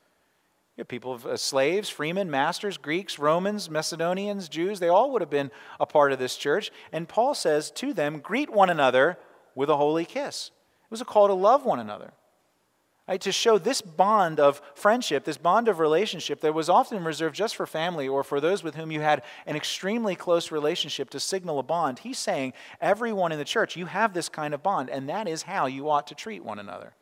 You 0.76 0.82
have 0.82 0.88
people 0.88 1.20
uh, 1.24 1.36
slaves, 1.36 1.88
freemen, 1.88 2.30
masters, 2.30 2.76
Greeks, 2.76 3.18
Romans, 3.18 3.68
Macedonians, 3.70 4.48
Jews, 4.48 4.78
they 4.78 4.88
all 4.88 5.10
would 5.12 5.22
have 5.22 5.30
been 5.30 5.50
a 5.80 5.86
part 5.86 6.12
of 6.12 6.18
this 6.18 6.36
church. 6.36 6.70
And 6.92 7.08
Paul 7.08 7.34
says 7.34 7.70
to 7.72 7.92
them, 7.92 8.20
greet 8.20 8.50
one 8.50 8.70
another 8.70 9.18
with 9.54 9.70
a 9.70 9.76
holy 9.76 10.04
kiss. 10.04 10.50
It 10.84 10.90
was 10.90 11.00
a 11.00 11.06
call 11.06 11.26
to 11.28 11.34
love 11.34 11.64
one 11.64 11.80
another. 11.80 12.12
Right, 13.08 13.20
to 13.20 13.30
show 13.30 13.56
this 13.56 13.82
bond 13.82 14.40
of 14.40 14.60
friendship, 14.74 15.24
this 15.24 15.36
bond 15.36 15.68
of 15.68 15.78
relationship 15.78 16.40
that 16.40 16.54
was 16.54 16.68
often 16.68 17.04
reserved 17.04 17.36
just 17.36 17.54
for 17.54 17.64
family 17.64 18.08
or 18.08 18.24
for 18.24 18.40
those 18.40 18.64
with 18.64 18.74
whom 18.74 18.90
you 18.90 19.00
had 19.00 19.22
an 19.46 19.54
extremely 19.54 20.16
close 20.16 20.50
relationship 20.50 21.10
to 21.10 21.20
signal 21.20 21.60
a 21.60 21.62
bond. 21.62 22.00
He's 22.00 22.18
saying, 22.18 22.52
everyone 22.80 23.30
in 23.30 23.38
the 23.38 23.44
church, 23.44 23.76
you 23.76 23.86
have 23.86 24.12
this 24.12 24.28
kind 24.28 24.52
of 24.54 24.62
bond, 24.64 24.90
and 24.90 25.08
that 25.08 25.28
is 25.28 25.42
how 25.42 25.66
you 25.66 25.88
ought 25.88 26.08
to 26.08 26.16
treat 26.16 26.44
one 26.44 26.58
another. 26.58 26.94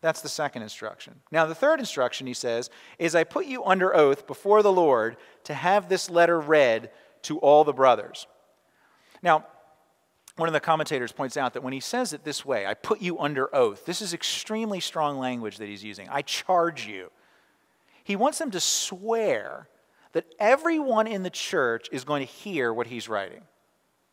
That's 0.00 0.22
the 0.22 0.30
second 0.30 0.62
instruction. 0.62 1.16
Now, 1.30 1.44
the 1.44 1.54
third 1.54 1.78
instruction, 1.78 2.26
he 2.26 2.34
says, 2.34 2.70
is 2.98 3.14
I 3.14 3.24
put 3.24 3.44
you 3.44 3.64
under 3.64 3.94
oath 3.94 4.26
before 4.26 4.62
the 4.62 4.72
Lord 4.72 5.18
to 5.44 5.52
have 5.52 5.90
this 5.90 6.08
letter 6.08 6.40
read 6.40 6.90
to 7.22 7.38
all 7.40 7.64
the 7.64 7.74
brothers. 7.74 8.26
Now, 9.22 9.46
one 10.36 10.48
of 10.48 10.52
the 10.52 10.60
commentators 10.60 11.12
points 11.12 11.36
out 11.36 11.54
that 11.54 11.62
when 11.62 11.72
he 11.72 11.80
says 11.80 12.12
it 12.12 12.24
this 12.24 12.44
way, 12.44 12.66
I 12.66 12.74
put 12.74 13.00
you 13.00 13.18
under 13.18 13.54
oath, 13.54 13.86
this 13.86 14.02
is 14.02 14.12
extremely 14.12 14.80
strong 14.80 15.18
language 15.18 15.56
that 15.58 15.68
he's 15.68 15.82
using. 15.82 16.08
I 16.10 16.22
charge 16.22 16.86
you. 16.86 17.10
He 18.04 18.16
wants 18.16 18.38
them 18.38 18.50
to 18.50 18.60
swear 18.60 19.68
that 20.12 20.26
everyone 20.38 21.06
in 21.06 21.22
the 21.22 21.30
church 21.30 21.88
is 21.90 22.04
going 22.04 22.26
to 22.26 22.32
hear 22.32 22.72
what 22.72 22.86
he's 22.86 23.08
writing. 23.08 23.42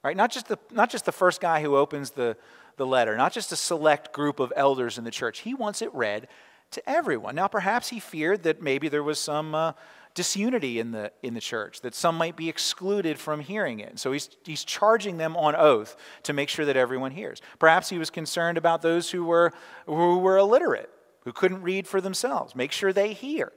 Right? 0.02 0.18
Not 0.18 0.32
just 0.32 0.48
the, 0.48 0.58
not 0.72 0.90
just 0.90 1.06
the 1.06 1.12
first 1.12 1.40
guy 1.40 1.62
who 1.62 1.76
opens 1.76 2.12
the, 2.12 2.36
the 2.78 2.86
letter, 2.86 3.16
not 3.16 3.32
just 3.34 3.52
a 3.52 3.56
select 3.56 4.12
group 4.14 4.40
of 4.40 4.52
elders 4.56 4.98
in 4.98 5.04
the 5.04 5.12
church. 5.12 5.40
He 5.40 5.54
wants 5.54 5.82
it 5.82 5.94
read 5.94 6.28
to 6.72 6.90
everyone. 6.90 7.36
Now, 7.36 7.48
perhaps 7.48 7.90
he 7.90 8.00
feared 8.00 8.44
that 8.44 8.62
maybe 8.62 8.90
there 8.90 9.04
was 9.04 9.20
some. 9.20 9.54
Uh, 9.54 9.74
disunity 10.14 10.80
in 10.80 10.92
the, 10.92 11.12
in 11.24 11.34
the 11.34 11.42
church, 11.42 11.82
that 11.82 11.96
some 11.96 12.18
might 12.18 12.36
be 12.36 12.50
excluded 12.50 13.18
from 13.18 13.40
hearing 13.40 13.80
it. 13.80 13.98
So 13.98 14.12
he's, 14.12 14.30
he's 14.44 14.64
charging 14.64 15.18
them 15.18 15.36
on 15.36 15.56
oath 15.56 15.96
to 16.24 16.34
make 16.34 16.50
sure 16.50 16.66
that 16.66 16.78
everyone 16.78 17.12
hears. 17.12 17.42
Perhaps 17.60 17.90
he 17.90 17.98
was 17.98 18.10
concerned 18.10 18.58
about 18.58 18.82
those 18.82 19.12
who 19.12 19.26
were, 19.26 19.52
who 19.86 20.20
were 20.20 20.38
illiterate, 20.38 20.90
who 21.24 21.32
couldn't 21.32 21.64
read 21.64 21.88
for 21.88 22.00
themselves. 22.00 22.56
Make 22.56 22.72
sure 22.72 22.94
they 22.94 23.14
hear. 23.14 23.52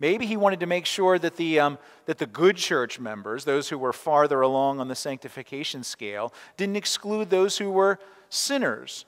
Maybe 0.00 0.26
he 0.26 0.36
wanted 0.36 0.60
to 0.60 0.66
make 0.66 0.86
sure 0.86 1.18
that 1.18 1.36
the, 1.36 1.60
um, 1.60 1.78
that 2.06 2.18
the 2.18 2.26
good 2.26 2.56
church 2.56 2.98
members, 3.00 3.44
those 3.44 3.68
who 3.68 3.78
were 3.78 3.92
farther 3.92 4.40
along 4.40 4.80
on 4.80 4.88
the 4.88 4.94
sanctification 4.94 5.82
scale, 5.84 6.34
didn't 6.56 6.76
exclude 6.76 7.30
those 7.30 7.56
who 7.56 7.70
were 7.70 7.98
sinners. 8.28 9.06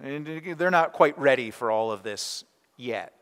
And 0.00 0.56
they're 0.56 0.70
not 0.70 0.92
quite 0.92 1.18
ready 1.18 1.50
for 1.50 1.70
all 1.70 1.90
of 1.90 2.02
this 2.02 2.44
yet. 2.76 3.14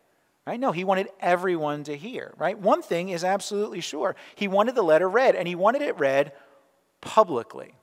Right? 0.49 0.59
No, 0.59 0.73
he 0.73 0.83
wanted 0.83 1.09
everyone 1.21 1.85
to 1.85 1.95
hear. 1.95 2.33
Right? 2.39 2.59
One 2.59 2.81
thing 2.81 3.11
is 3.11 3.23
absolutely 3.23 3.83
sure. 3.83 4.17
He 4.35 4.49
wanted 4.49 4.77
the 4.77 4.83
letter 4.83 5.07
read, 5.07 5.37
and 5.37 5.47
he 5.47 5.55
wanted 5.55 5.83
it 5.83 5.99
read 5.99 6.33
publicly. 7.03 7.75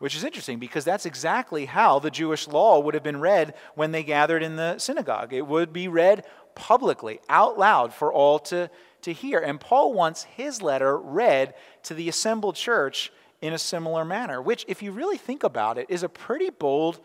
Which 0.00 0.16
is 0.16 0.24
interesting 0.24 0.58
because 0.58 0.84
that's 0.84 1.06
exactly 1.06 1.66
how 1.66 2.00
the 2.00 2.10
Jewish 2.10 2.48
law 2.48 2.80
would 2.80 2.94
have 2.94 3.04
been 3.04 3.20
read 3.20 3.54
when 3.76 3.92
they 3.92 4.02
gathered 4.02 4.42
in 4.42 4.56
the 4.56 4.78
synagogue. 4.78 5.32
It 5.32 5.46
would 5.46 5.72
be 5.72 5.86
read 5.86 6.24
publicly, 6.56 7.20
out 7.28 7.56
loud, 7.56 7.94
for 7.94 8.12
all 8.12 8.40
to, 8.40 8.68
to 9.02 9.12
hear. 9.12 9.38
And 9.38 9.60
Paul 9.60 9.92
wants 9.92 10.24
his 10.24 10.60
letter 10.60 10.98
read 10.98 11.54
to 11.84 11.94
the 11.94 12.08
assembled 12.08 12.56
church 12.56 13.12
in 13.40 13.52
a 13.52 13.58
similar 13.58 14.04
manner, 14.04 14.42
which, 14.42 14.64
if 14.66 14.82
you 14.82 14.90
really 14.90 15.16
think 15.16 15.44
about 15.44 15.78
it, 15.78 15.86
is 15.88 16.02
a 16.02 16.08
pretty 16.08 16.50
bold 16.50 16.98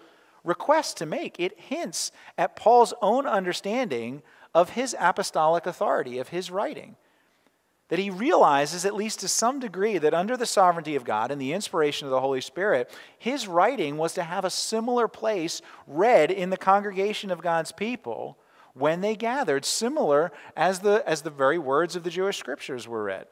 request 0.44 0.98
to 0.98 1.06
make. 1.06 1.40
It 1.40 1.60
hints 1.60 2.12
at 2.40 2.56
Paul's 2.56 2.96
own 3.04 3.28
understanding 3.28 4.24
of 4.54 4.72
his 4.72 4.96
apostolic 5.00 5.66
authority, 5.66 6.20
of 6.20 6.30
his 6.30 6.52
writing. 6.52 6.96
That 7.90 8.00
he 8.00 8.10
realizes, 8.10 8.86
at 8.86 8.96
least 8.96 9.20
to 9.20 9.28
some 9.28 9.60
degree, 9.60 9.98
that 9.98 10.14
under 10.14 10.38
the 10.38 10.46
sovereignty 10.46 10.96
of 10.96 11.04
God 11.04 11.32
and 11.32 11.40
the 11.40 11.54
inspiration 11.54 12.08
of 12.08 12.12
the 12.12 12.22
Holy 12.22 12.42
Spirit, 12.42 12.90
his 13.20 13.48
writing 13.48 13.98
was 13.98 14.14
to 14.14 14.24
have 14.24 14.46
a 14.46 14.50
similar 14.50 15.08
place 15.08 15.62
read 15.86 16.32
in 16.32 16.50
the 16.50 16.58
congregation 16.58 17.30
of 17.30 17.42
God's 17.42 17.72
people 17.72 18.38
when 18.74 19.02
they 19.02 19.16
gathered, 19.16 19.66
similar 19.66 20.32
as 20.56 20.80
the, 20.80 21.04
as 21.08 21.22
the 21.22 21.30
very 21.30 21.60
words 21.60 21.96
of 21.96 22.04
the 22.04 22.10
Jewish 22.10 22.38
scriptures 22.38 22.88
were 22.88 23.04
read. 23.04 23.28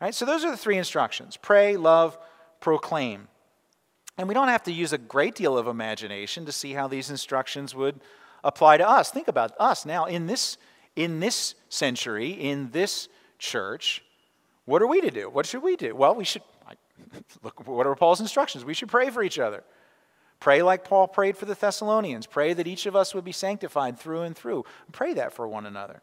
Right? 0.00 0.14
So 0.14 0.26
those 0.26 0.44
are 0.44 0.50
the 0.50 0.56
three 0.56 0.78
instructions 0.78 1.36
pray, 1.36 1.76
love, 1.76 2.18
proclaim. 2.60 3.28
And 4.18 4.28
we 4.28 4.34
don't 4.34 4.48
have 4.48 4.64
to 4.64 4.72
use 4.72 4.92
a 4.92 4.98
great 4.98 5.34
deal 5.34 5.56
of 5.56 5.66
imagination 5.66 6.44
to 6.44 6.52
see 6.52 6.72
how 6.72 6.86
these 6.86 7.08
instructions 7.08 7.74
would 7.74 8.00
apply 8.44 8.78
to 8.78 8.88
us. 8.88 9.10
Think 9.10 9.28
about 9.28 9.52
us 9.58 9.86
now 9.86 10.06
in 10.06 10.26
this, 10.26 10.56
In 10.96 11.20
this 11.20 11.54
century, 11.68 12.30
in 12.30 12.70
this 12.70 13.08
church, 13.38 14.04
what 14.64 14.82
are 14.82 14.86
we 14.86 15.00
to 15.00 15.10
do? 15.10 15.28
What 15.28 15.46
should 15.46 15.62
we 15.62 15.76
do? 15.76 15.94
Well, 15.96 16.14
we 16.14 16.24
should 16.24 16.42
look 17.42 17.66
what 17.66 17.86
are 17.86 17.94
Paul's 17.94 18.20
instructions? 18.20 18.64
We 18.64 18.74
should 18.74 18.88
pray 18.88 19.10
for 19.10 19.22
each 19.22 19.38
other. 19.38 19.64
Pray 20.40 20.62
like 20.62 20.84
Paul 20.84 21.06
prayed 21.06 21.36
for 21.36 21.46
the 21.46 21.54
Thessalonians. 21.54 22.26
Pray 22.26 22.52
that 22.52 22.66
each 22.66 22.86
of 22.86 22.96
us 22.96 23.14
would 23.14 23.24
be 23.24 23.32
sanctified 23.32 23.98
through 23.98 24.22
and 24.22 24.36
through. 24.36 24.64
Pray 24.90 25.14
that 25.14 25.32
for 25.32 25.46
one 25.46 25.66
another. 25.66 26.02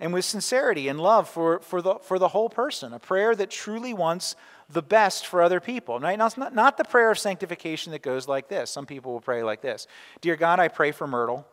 And 0.00 0.12
with 0.12 0.24
sincerity 0.24 0.88
and 0.88 1.00
love 1.00 1.28
for, 1.28 1.60
for, 1.60 1.80
the, 1.80 1.94
for 2.02 2.18
the 2.18 2.28
whole 2.28 2.50
person, 2.50 2.92
a 2.92 2.98
prayer 2.98 3.34
that 3.34 3.50
truly 3.50 3.94
wants 3.94 4.36
the 4.68 4.82
best 4.82 5.26
for 5.26 5.42
other 5.42 5.60
people. 5.60 6.00
Right? 6.00 6.18
Now, 6.18 6.26
it's 6.26 6.36
not, 6.36 6.54
not 6.54 6.76
the 6.76 6.84
prayer 6.84 7.10
of 7.10 7.18
sanctification 7.18 7.92
that 7.92 8.02
goes 8.02 8.28
like 8.28 8.48
this. 8.48 8.70
Some 8.70 8.86
people 8.86 9.12
will 9.12 9.20
pray 9.20 9.42
like 9.42 9.62
this 9.62 9.86
Dear 10.20 10.36
God, 10.36 10.60
I 10.60 10.68
pray 10.68 10.92
for 10.92 11.06
Myrtle. 11.06 11.46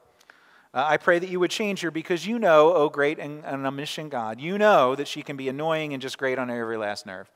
Uh, 0.74 0.84
I 0.88 0.98
pray 0.98 1.20
that 1.20 1.30
you 1.30 1.40
would 1.40 1.52
change 1.52 1.82
her 1.82 1.92
because 1.92 2.26
you 2.26 2.40
know, 2.40 2.74
oh 2.74 2.90
great 2.90 3.20
and, 3.20 3.46
and 3.46 3.66
omniscient 3.66 4.10
God, 4.10 4.42
you 4.42 4.58
know 4.58 4.96
that 4.96 5.08
she 5.08 5.22
can 5.22 5.38
be 5.38 5.48
annoying 5.48 5.94
and 5.94 6.02
just 6.02 6.18
grate 6.18 6.40
on 6.40 6.50
every 6.50 6.78
last 6.78 7.06
nerve. 7.06 7.30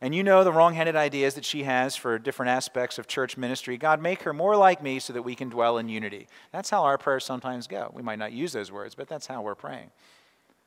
And 0.00 0.14
you 0.14 0.22
know 0.22 0.44
the 0.44 0.52
wrong-headed 0.52 0.96
ideas 0.96 1.34
that 1.34 1.44
she 1.44 1.62
has 1.62 1.94
for 1.96 2.18
different 2.18 2.50
aspects 2.50 2.98
of 2.98 3.06
church 3.06 3.36
ministry. 3.36 3.78
God, 3.78 4.02
make 4.02 4.22
her 4.22 4.32
more 4.32 4.56
like 4.56 4.82
me 4.82 4.98
so 4.98 5.12
that 5.12 5.22
we 5.22 5.34
can 5.34 5.48
dwell 5.48 5.78
in 5.78 5.88
unity. 5.88 6.26
That's 6.52 6.68
how 6.68 6.82
our 6.84 6.98
prayers 6.98 7.24
sometimes 7.24 7.66
go. 7.66 7.90
We 7.94 8.02
might 8.02 8.18
not 8.18 8.32
use 8.32 8.52
those 8.52 8.72
words, 8.72 8.94
but 8.94 9.08
that's 9.08 9.26
how 9.26 9.42
we're 9.42 9.54
praying. 9.54 9.90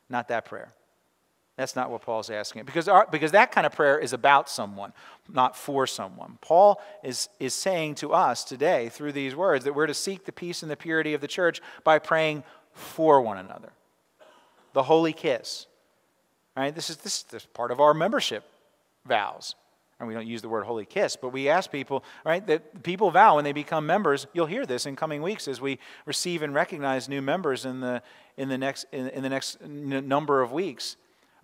Not 0.09 0.27
that 0.29 0.45
prayer. 0.45 0.73
That's 1.57 1.75
not 1.75 1.89
what 1.89 2.03
Paul's 2.03 2.29
asking. 2.29 2.65
Because, 2.65 2.87
our, 2.87 3.07
because 3.11 3.31
that 3.31 3.51
kind 3.51 3.65
of 3.65 3.73
prayer 3.73 3.97
is 3.97 4.13
about 4.13 4.47
someone, 4.47 4.93
not 5.27 5.57
for 5.57 5.87
someone. 5.87 6.37
Paul 6.39 6.79
is, 7.03 7.29
is 7.39 7.55
saying 7.55 7.95
to 7.95 8.13
us 8.13 8.43
today 8.43 8.89
through 8.89 9.11
these 9.11 9.35
words 9.35 9.65
that 9.65 9.73
we're 9.73 9.87
to 9.87 9.93
seek 9.95 10.25
the 10.25 10.31
peace 10.31 10.61
and 10.61 10.71
the 10.71 10.77
purity 10.77 11.15
of 11.15 11.21
the 11.21 11.27
church 11.27 11.59
by 11.83 11.97
praying 11.97 12.43
for 12.73 13.21
one 13.21 13.39
another. 13.39 13.69
The 14.73 14.83
holy 14.83 15.13
kiss. 15.13 15.65
Right? 16.55 16.73
This 16.73 16.91
is, 16.91 16.97
this 16.97 17.25
is 17.33 17.45
part 17.47 17.71
of 17.71 17.79
our 17.79 17.95
membership 17.95 18.43
vows. 19.03 19.55
And 19.99 20.07
we 20.07 20.13
don't 20.13 20.27
use 20.27 20.43
the 20.43 20.49
word 20.49 20.63
holy 20.63 20.85
kiss, 20.85 21.15
but 21.19 21.29
we 21.29 21.49
ask 21.49 21.71
people, 21.71 22.03
right, 22.23 22.45
that 22.45 22.83
people 22.83 23.09
vow 23.09 23.37
when 23.37 23.43
they 23.43 23.51
become 23.51 23.87
members. 23.87 24.27
You'll 24.31 24.45
hear 24.45 24.63
this 24.63 24.85
in 24.85 24.95
coming 24.95 25.23
weeks 25.23 25.47
as 25.47 25.59
we 25.59 25.79
receive 26.05 26.43
and 26.43 26.53
recognize 26.53 27.09
new 27.09 27.21
members 27.23 27.65
in 27.65 27.79
the, 27.79 28.03
in 28.37 28.47
the, 28.47 28.59
next, 28.59 28.85
in, 28.91 29.07
in 29.07 29.23
the 29.23 29.29
next 29.29 29.59
number 29.59 30.43
of 30.43 30.51
weeks 30.51 30.97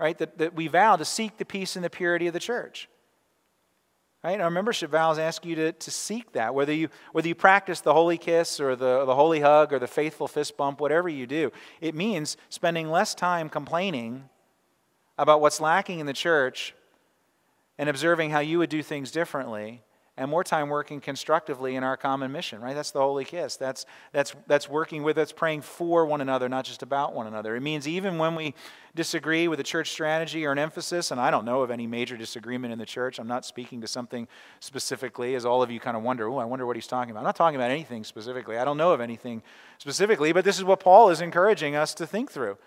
right? 0.03 0.17
That, 0.17 0.37
that 0.39 0.53
we 0.53 0.67
vow 0.67 0.97
to 0.97 1.05
seek 1.05 1.37
the 1.37 1.45
peace 1.45 1.77
and 1.77 1.85
the 1.85 1.89
purity 1.89 2.27
of 2.27 2.33
the 2.33 2.39
church. 2.39 2.89
Right? 4.21 4.41
Our 4.41 4.49
membership 4.49 4.91
vows 4.91 5.17
ask 5.17 5.45
you 5.45 5.55
to, 5.55 5.71
to 5.71 5.91
seek 5.91 6.33
that. 6.33 6.53
Whether 6.53 6.73
you, 6.73 6.89
whether 7.13 7.29
you 7.29 7.35
practice 7.35 7.79
the 7.79 7.93
holy 7.93 8.17
kiss 8.17 8.59
or 8.59 8.75
the, 8.75 9.05
the 9.05 9.15
holy 9.15 9.39
hug 9.39 9.71
or 9.71 9.79
the 9.79 9.87
faithful 9.87 10.27
fist 10.27 10.57
bump, 10.57 10.81
whatever 10.81 11.07
you 11.07 11.25
do, 11.25 11.53
it 11.79 11.95
means 11.95 12.35
spending 12.49 12.91
less 12.91 13.15
time 13.15 13.47
complaining 13.47 14.27
about 15.17 15.39
what's 15.39 15.61
lacking 15.61 15.99
in 15.99 16.05
the 16.05 16.11
church 16.11 16.75
and 17.77 17.87
observing 17.87 18.31
how 18.31 18.39
you 18.39 18.57
would 18.57 18.69
do 18.69 18.83
things 18.83 19.09
differently 19.09 19.83
and 20.15 20.29
more 20.29 20.43
time 20.43 20.69
working 20.69 21.01
constructively 21.01 21.75
in 21.75 21.83
our 21.83 21.97
common 21.97 22.31
mission, 22.31 22.61
right? 22.61 22.75
That's 22.75 22.91
the 22.91 22.99
holy 22.99 23.25
kiss. 23.25 23.55
That's, 23.55 23.85
that's, 24.11 24.35
that's 24.45 24.69
working 24.69 25.01
with, 25.01 25.15
that's 25.15 25.31
praying 25.31 25.61
for 25.61 26.05
one 26.05 26.21
another, 26.21 26.47
not 26.47 26.65
just 26.65 26.83
about 26.83 27.15
one 27.15 27.25
another. 27.25 27.55
It 27.55 27.61
means 27.61 27.87
even 27.87 28.19
when 28.19 28.35
we 28.35 28.53
disagree 28.93 29.47
with 29.47 29.59
a 29.59 29.63
church 29.63 29.89
strategy 29.89 30.45
or 30.45 30.51
an 30.51 30.59
emphasis, 30.59 31.09
and 31.09 31.19
I 31.19 31.31
don't 31.31 31.45
know 31.45 31.63
of 31.63 31.71
any 31.71 31.87
major 31.87 32.15
disagreement 32.15 32.71
in 32.71 32.77
the 32.77 32.85
church, 32.85 33.17
I'm 33.17 33.27
not 33.27 33.43
speaking 33.43 33.81
to 33.81 33.87
something 33.87 34.27
specifically, 34.59 35.33
as 35.33 35.45
all 35.45 35.63
of 35.63 35.71
you 35.71 35.79
kind 35.79 35.97
of 35.97 36.03
wonder, 36.03 36.29
oh, 36.29 36.37
I 36.37 36.45
wonder 36.45 36.67
what 36.67 36.75
he's 36.75 36.85
talking 36.85 37.09
about. 37.09 37.21
I'm 37.21 37.25
not 37.25 37.35
talking 37.35 37.55
about 37.55 37.71
anything 37.71 38.03
specifically. 38.03 38.57
I 38.57 38.65
don't 38.65 38.77
know 38.77 38.91
of 38.91 39.01
anything 39.01 39.41
specifically, 39.79 40.31
but 40.31 40.45
this 40.45 40.59
is 40.59 40.63
what 40.63 40.79
Paul 40.79 41.09
is 41.09 41.21
encouraging 41.21 41.75
us 41.75 41.95
to 41.95 42.05
think 42.05 42.31
through. 42.31 42.57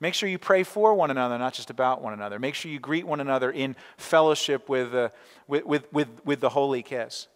Make 0.00 0.14
sure 0.14 0.28
you 0.28 0.38
pray 0.38 0.62
for 0.62 0.94
one 0.94 1.10
another, 1.10 1.38
not 1.38 1.54
just 1.54 1.70
about 1.70 2.02
one 2.02 2.12
another. 2.12 2.38
Make 2.38 2.54
sure 2.54 2.70
you 2.70 2.78
greet 2.78 3.06
one 3.06 3.20
another 3.20 3.50
in 3.50 3.74
fellowship 3.96 4.68
with, 4.68 4.94
uh, 4.94 5.08
with, 5.48 5.64
with, 5.64 5.92
with, 5.92 6.08
with 6.24 6.40
the 6.40 6.50
holy 6.50 6.82
kiss. 6.82 7.26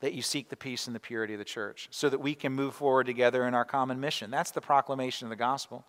That 0.00 0.14
you 0.14 0.22
seek 0.22 0.48
the 0.48 0.56
peace 0.56 0.86
and 0.86 0.96
the 0.96 1.00
purity 1.00 1.34
of 1.34 1.38
the 1.38 1.44
church 1.44 1.88
so 1.90 2.08
that 2.08 2.20
we 2.20 2.34
can 2.34 2.52
move 2.52 2.74
forward 2.74 3.04
together 3.04 3.46
in 3.46 3.54
our 3.54 3.64
common 3.64 4.00
mission. 4.00 4.30
That's 4.30 4.50
the 4.50 4.60
proclamation 4.60 5.26
of 5.26 5.30
the 5.30 5.36
gospel. 5.36 5.84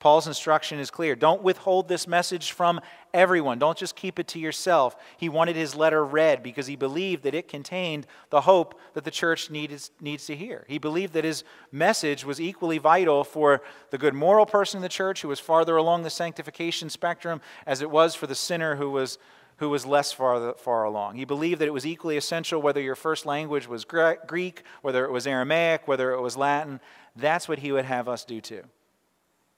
Paul's 0.00 0.26
instruction 0.26 0.78
is 0.78 0.90
clear. 0.90 1.14
Don't 1.14 1.42
withhold 1.42 1.86
this 1.86 2.08
message 2.08 2.52
from 2.52 2.80
everyone. 3.12 3.58
Don't 3.58 3.76
just 3.76 3.94
keep 3.94 4.18
it 4.18 4.26
to 4.28 4.38
yourself. 4.38 4.96
He 5.18 5.28
wanted 5.28 5.56
his 5.56 5.74
letter 5.74 6.02
read 6.02 6.42
because 6.42 6.66
he 6.66 6.74
believed 6.74 7.22
that 7.24 7.34
it 7.34 7.48
contained 7.48 8.06
the 8.30 8.40
hope 8.40 8.80
that 8.94 9.04
the 9.04 9.10
church 9.10 9.50
needs, 9.50 9.90
needs 10.00 10.24
to 10.24 10.34
hear. 10.34 10.64
He 10.68 10.78
believed 10.78 11.12
that 11.12 11.24
his 11.24 11.44
message 11.70 12.24
was 12.24 12.40
equally 12.40 12.78
vital 12.78 13.24
for 13.24 13.60
the 13.90 13.98
good 13.98 14.14
moral 14.14 14.46
person 14.46 14.78
in 14.78 14.82
the 14.82 14.88
church 14.88 15.20
who 15.20 15.28
was 15.28 15.38
farther 15.38 15.76
along 15.76 16.02
the 16.02 16.10
sanctification 16.10 16.88
spectrum 16.88 17.42
as 17.66 17.82
it 17.82 17.90
was 17.90 18.14
for 18.14 18.26
the 18.26 18.34
sinner 18.34 18.76
who 18.76 18.90
was, 18.90 19.18
who 19.58 19.68
was 19.68 19.84
less 19.84 20.12
far, 20.12 20.54
far 20.54 20.84
along. 20.84 21.16
He 21.16 21.26
believed 21.26 21.60
that 21.60 21.68
it 21.68 21.74
was 21.74 21.86
equally 21.86 22.16
essential 22.16 22.62
whether 22.62 22.80
your 22.80 22.96
first 22.96 23.26
language 23.26 23.68
was 23.68 23.84
Greek, 23.84 24.62
whether 24.80 25.04
it 25.04 25.12
was 25.12 25.26
Aramaic, 25.26 25.86
whether 25.86 26.12
it 26.12 26.22
was 26.22 26.38
Latin. 26.38 26.80
That's 27.14 27.48
what 27.48 27.58
he 27.58 27.70
would 27.70 27.84
have 27.84 28.08
us 28.08 28.24
do 28.24 28.40
too. 28.40 28.62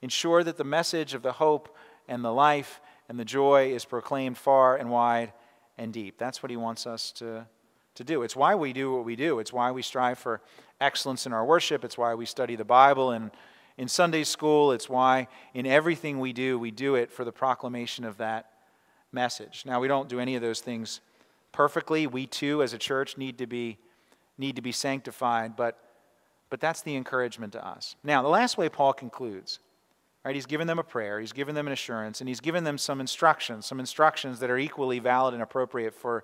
Ensure 0.03 0.43
that 0.43 0.57
the 0.57 0.65
message 0.65 1.13
of 1.13 1.21
the 1.21 1.31
hope 1.31 1.73
and 2.09 2.25
the 2.25 2.33
life 2.33 2.81
and 3.07 3.17
the 3.17 3.23
joy 3.23 3.71
is 3.71 3.85
proclaimed 3.85 4.37
far 4.37 4.75
and 4.75 4.89
wide 4.89 5.31
and 5.77 5.93
deep. 5.93 6.17
That's 6.17 6.43
what 6.43 6.49
he 6.49 6.57
wants 6.57 6.85
us 6.85 7.13
to, 7.13 7.47
to 7.95 8.03
do. 8.03 8.21
It's 8.21 8.35
why 8.35 8.53
we 8.53 8.73
do 8.73 8.93
what 8.93 9.05
we 9.05 9.15
do. 9.15 9.39
It's 9.39 9.53
why 9.53 9.71
we 9.71 9.81
strive 9.81 10.19
for 10.19 10.41
excellence 10.81 11.25
in 11.25 11.31
our 11.31 11.45
worship. 11.45 11.85
It's 11.85 11.97
why 11.97 12.15
we 12.15 12.25
study 12.25 12.57
the 12.57 12.65
Bible 12.65 13.11
and 13.11 13.31
in 13.77 13.87
Sunday 13.87 14.25
school. 14.25 14.73
It's 14.73 14.89
why 14.89 15.29
in 15.53 15.65
everything 15.65 16.19
we 16.19 16.33
do, 16.33 16.59
we 16.59 16.69
do 16.69 16.95
it 16.95 17.09
for 17.09 17.23
the 17.23 17.31
proclamation 17.31 18.03
of 18.03 18.17
that 18.17 18.51
message. 19.13 19.63
Now, 19.65 19.79
we 19.79 19.87
don't 19.87 20.09
do 20.09 20.19
any 20.19 20.35
of 20.35 20.41
those 20.41 20.59
things 20.59 20.99
perfectly. 21.53 22.07
We 22.07 22.27
too, 22.27 22.61
as 22.61 22.73
a 22.73 22.77
church, 22.77 23.17
need 23.17 23.37
to 23.37 23.47
be, 23.47 23.77
need 24.37 24.57
to 24.57 24.61
be 24.61 24.73
sanctified, 24.73 25.55
but, 25.55 25.79
but 26.49 26.59
that's 26.59 26.81
the 26.81 26.97
encouragement 26.97 27.53
to 27.53 27.65
us. 27.65 27.95
Now, 28.03 28.21
the 28.21 28.27
last 28.27 28.57
way 28.57 28.67
Paul 28.67 28.91
concludes 28.91 29.59
Right? 30.25 30.35
He's 30.35 30.45
given 30.45 30.67
them 30.67 30.79
a 30.79 30.83
prayer, 30.83 31.19
he's 31.19 31.33
given 31.33 31.53
them 31.55 31.67
an 31.67 31.73
assurance, 31.73 32.21
and 32.21 32.27
he's 32.27 32.39
given 32.39 32.63
them 32.63 32.77
some 32.77 33.01
instructions, 33.01 33.65
some 33.65 33.79
instructions 33.79 34.39
that 34.39 34.49
are 34.49 34.57
equally 34.57 34.99
valid 34.99 35.33
and 35.33 35.43
appropriate 35.43 35.93
for, 35.93 36.23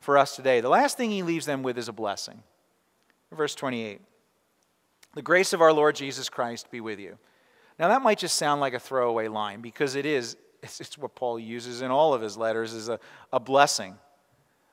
for 0.00 0.18
us 0.18 0.34
today. 0.34 0.60
The 0.60 0.68
last 0.68 0.96
thing 0.96 1.10
he 1.10 1.22
leaves 1.22 1.46
them 1.46 1.62
with 1.62 1.78
is 1.78 1.88
a 1.88 1.92
blessing. 1.92 2.42
Verse 3.32 3.54
28 3.54 4.00
The 5.14 5.22
grace 5.22 5.52
of 5.52 5.60
our 5.60 5.72
Lord 5.72 5.94
Jesus 5.94 6.28
Christ 6.28 6.70
be 6.70 6.80
with 6.80 6.98
you. 6.98 7.18
Now, 7.78 7.88
that 7.88 8.02
might 8.02 8.18
just 8.18 8.36
sound 8.36 8.60
like 8.60 8.74
a 8.74 8.80
throwaway 8.80 9.28
line 9.28 9.60
because 9.60 9.94
it 9.94 10.06
is. 10.06 10.36
It's, 10.62 10.80
it's 10.80 10.98
what 10.98 11.14
Paul 11.14 11.38
uses 11.38 11.82
in 11.82 11.90
all 11.90 12.14
of 12.14 12.22
his 12.22 12.36
letters 12.36 12.72
is 12.72 12.88
a, 12.88 12.98
a 13.32 13.38
blessing. 13.38 13.96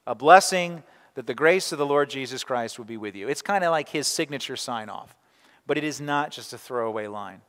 A 0.07 0.15
blessing 0.15 0.81
that 1.15 1.27
the 1.27 1.33
grace 1.33 1.71
of 1.71 1.77
the 1.77 1.86
Lord 1.86 2.09
Jesus 2.09 2.43
Christ 2.43 2.77
will 2.77 2.86
be 2.86 2.97
with 2.97 3.15
you. 3.15 3.27
It's 3.27 3.41
kind 3.41 3.63
of 3.63 3.71
like 3.71 3.89
his 3.89 4.07
signature 4.07 4.55
sign 4.55 4.89
off, 4.89 5.15
but 5.67 5.77
it 5.77 5.83
is 5.83 6.01
not 6.01 6.31
just 6.31 6.53
a 6.53 6.57
throwaway 6.57 7.07
line. 7.07 7.41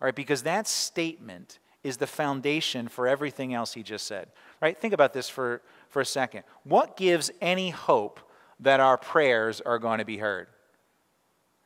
All 0.00 0.06
right, 0.06 0.14
because 0.14 0.42
that 0.44 0.66
statement 0.66 1.58
is 1.82 1.96
the 1.96 2.06
foundation 2.06 2.88
for 2.88 3.06
everything 3.06 3.54
else 3.54 3.74
he 3.74 3.82
just 3.82 4.06
said. 4.06 4.28
Right? 4.60 4.78
Think 4.78 4.94
about 4.94 5.12
this 5.12 5.28
for, 5.28 5.62
for 5.88 6.00
a 6.00 6.06
second. 6.06 6.44
What 6.64 6.96
gives 6.96 7.30
any 7.40 7.70
hope 7.70 8.20
that 8.60 8.80
our 8.80 8.98
prayers 8.98 9.60
are 9.60 9.78
going 9.78 9.98
to 9.98 10.04
be 10.04 10.18
heard? 10.18 10.48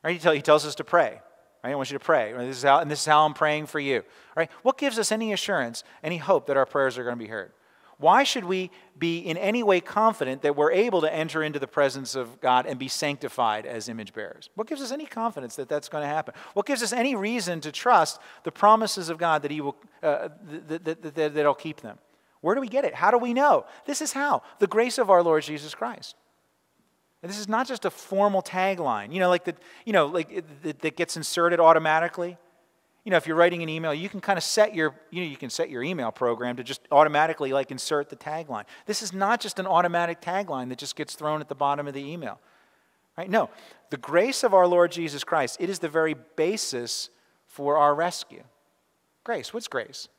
Right? 0.03 0.13
He, 0.13 0.19
tell, 0.19 0.33
he 0.33 0.41
tells 0.41 0.65
us 0.65 0.75
to 0.75 0.83
pray. 0.83 1.19
Right? 1.63 1.71
I 1.71 1.75
want 1.75 1.91
you 1.91 1.97
to 1.97 2.03
pray. 2.03 2.33
This 2.33 2.57
is 2.57 2.63
how, 2.63 2.79
and 2.79 2.89
this 2.89 3.01
is 3.01 3.05
how 3.05 3.25
I'm 3.25 3.33
praying 3.33 3.65
for 3.65 3.79
you. 3.79 4.03
Right? 4.35 4.49
What 4.63 4.77
gives 4.77 4.99
us 4.99 5.11
any 5.11 5.33
assurance, 5.33 5.83
any 6.03 6.17
hope 6.17 6.47
that 6.47 6.57
our 6.57 6.65
prayers 6.65 6.97
are 6.97 7.03
going 7.03 7.17
to 7.17 7.23
be 7.23 7.29
heard? 7.29 7.51
Why 7.97 8.23
should 8.23 8.43
we 8.43 8.71
be 8.97 9.19
in 9.19 9.37
any 9.37 9.63
way 9.63 9.79
confident 9.79 10.41
that 10.41 10.55
we're 10.55 10.71
able 10.71 11.01
to 11.01 11.13
enter 11.13 11.43
into 11.43 11.59
the 11.59 11.67
presence 11.67 12.15
of 12.15 12.41
God 12.41 12.65
and 12.65 12.77
be 12.77 12.87
sanctified 12.87 13.65
as 13.65 13.87
image 13.87 14.13
bearers? 14.13 14.49
What 14.55 14.67
gives 14.67 14.81
us 14.81 14.91
any 14.91 15.05
confidence 15.05 15.55
that 15.55 15.69
that's 15.69 15.87
going 15.87 16.03
to 16.03 16.07
happen? 16.07 16.33
What 16.53 16.65
gives 16.65 16.83
us 16.83 16.91
any 16.91 17.15
reason 17.15 17.61
to 17.61 17.71
trust 17.71 18.19
the 18.43 18.51
promises 18.51 19.09
of 19.09 19.17
God 19.17 19.43
that 19.43 19.51
He 19.51 19.61
will 19.61 19.77
uh, 20.03 20.29
that, 20.67 20.83
that, 20.85 21.01
that, 21.01 21.15
that, 21.15 21.33
that'll 21.33 21.53
keep 21.53 21.81
them? 21.81 21.97
Where 22.41 22.53
do 22.53 22.61
we 22.61 22.67
get 22.67 22.85
it? 22.85 22.93
How 22.93 23.11
do 23.11 23.17
we 23.17 23.33
know? 23.33 23.65
This 23.85 24.01
is 24.01 24.13
how 24.13 24.43
the 24.59 24.67
grace 24.67 24.97
of 24.97 25.09
our 25.09 25.23
Lord 25.23 25.43
Jesus 25.43 25.73
Christ. 25.73 26.15
And 27.23 27.31
this 27.31 27.39
is 27.39 27.49
not 27.49 27.67
just 27.67 27.85
a 27.85 27.89
formal 27.89 28.43
tagline, 28.43 29.11
you 29.11 29.19
know, 29.19 29.29
like 29.29 29.45
that, 29.45 29.57
you 29.83 29.93
know, 29.93 30.05
like 30.05 30.43
that 30.61 30.95
gets 30.95 31.17
inserted 31.17 31.59
automatically 31.59 32.37
you 33.05 33.11
know, 33.11 33.17
if 33.17 33.27
you're 33.27 33.37
writing 33.37 33.61
an 33.61 33.69
email, 33.69 33.93
you 33.93 34.09
can 34.09 34.19
kind 34.19 34.35
of 34.35 34.43
set 34.43 34.73
your, 34.73 34.95
you 35.11 35.21
know, 35.23 35.29
you 35.29 35.37
can 35.37 35.51
set 35.51 35.69
your 35.69 35.83
email 35.83 36.11
program 36.11 36.57
to 36.57 36.63
just 36.63 36.81
automatically 36.91 37.53
like 37.53 37.69
insert 37.69 38.09
the 38.09 38.15
tagline. 38.15 38.63
This 38.87 39.03
is 39.03 39.13
not 39.13 39.39
just 39.39 39.59
an 39.59 39.67
automatic 39.67 40.21
tagline 40.21 40.69
that 40.69 40.79
just 40.79 40.95
gets 40.95 41.13
thrown 41.13 41.39
at 41.39 41.47
the 41.47 41.55
bottom 41.55 41.87
of 41.87 41.93
the 41.93 42.03
email. 42.03 42.39
Right? 43.15 43.29
No. 43.29 43.51
The 43.91 43.97
grace 43.97 44.43
of 44.43 44.55
our 44.55 44.65
Lord 44.65 44.91
Jesus 44.91 45.23
Christ, 45.23 45.57
it 45.59 45.69
is 45.69 45.79
the 45.79 45.87
very 45.87 46.15
basis 46.35 47.11
for 47.45 47.77
our 47.77 47.93
rescue. 47.93 48.43
Grace, 49.23 49.53
what's 49.53 49.67
grace? 49.67 50.09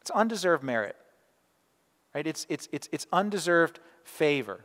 It's 0.00 0.10
undeserved 0.10 0.64
merit. 0.64 0.96
Right? 2.14 2.26
It's, 2.26 2.46
it's, 2.48 2.70
it's, 2.72 2.88
it's 2.90 3.06
undeserved 3.12 3.80
favor. 4.02 4.64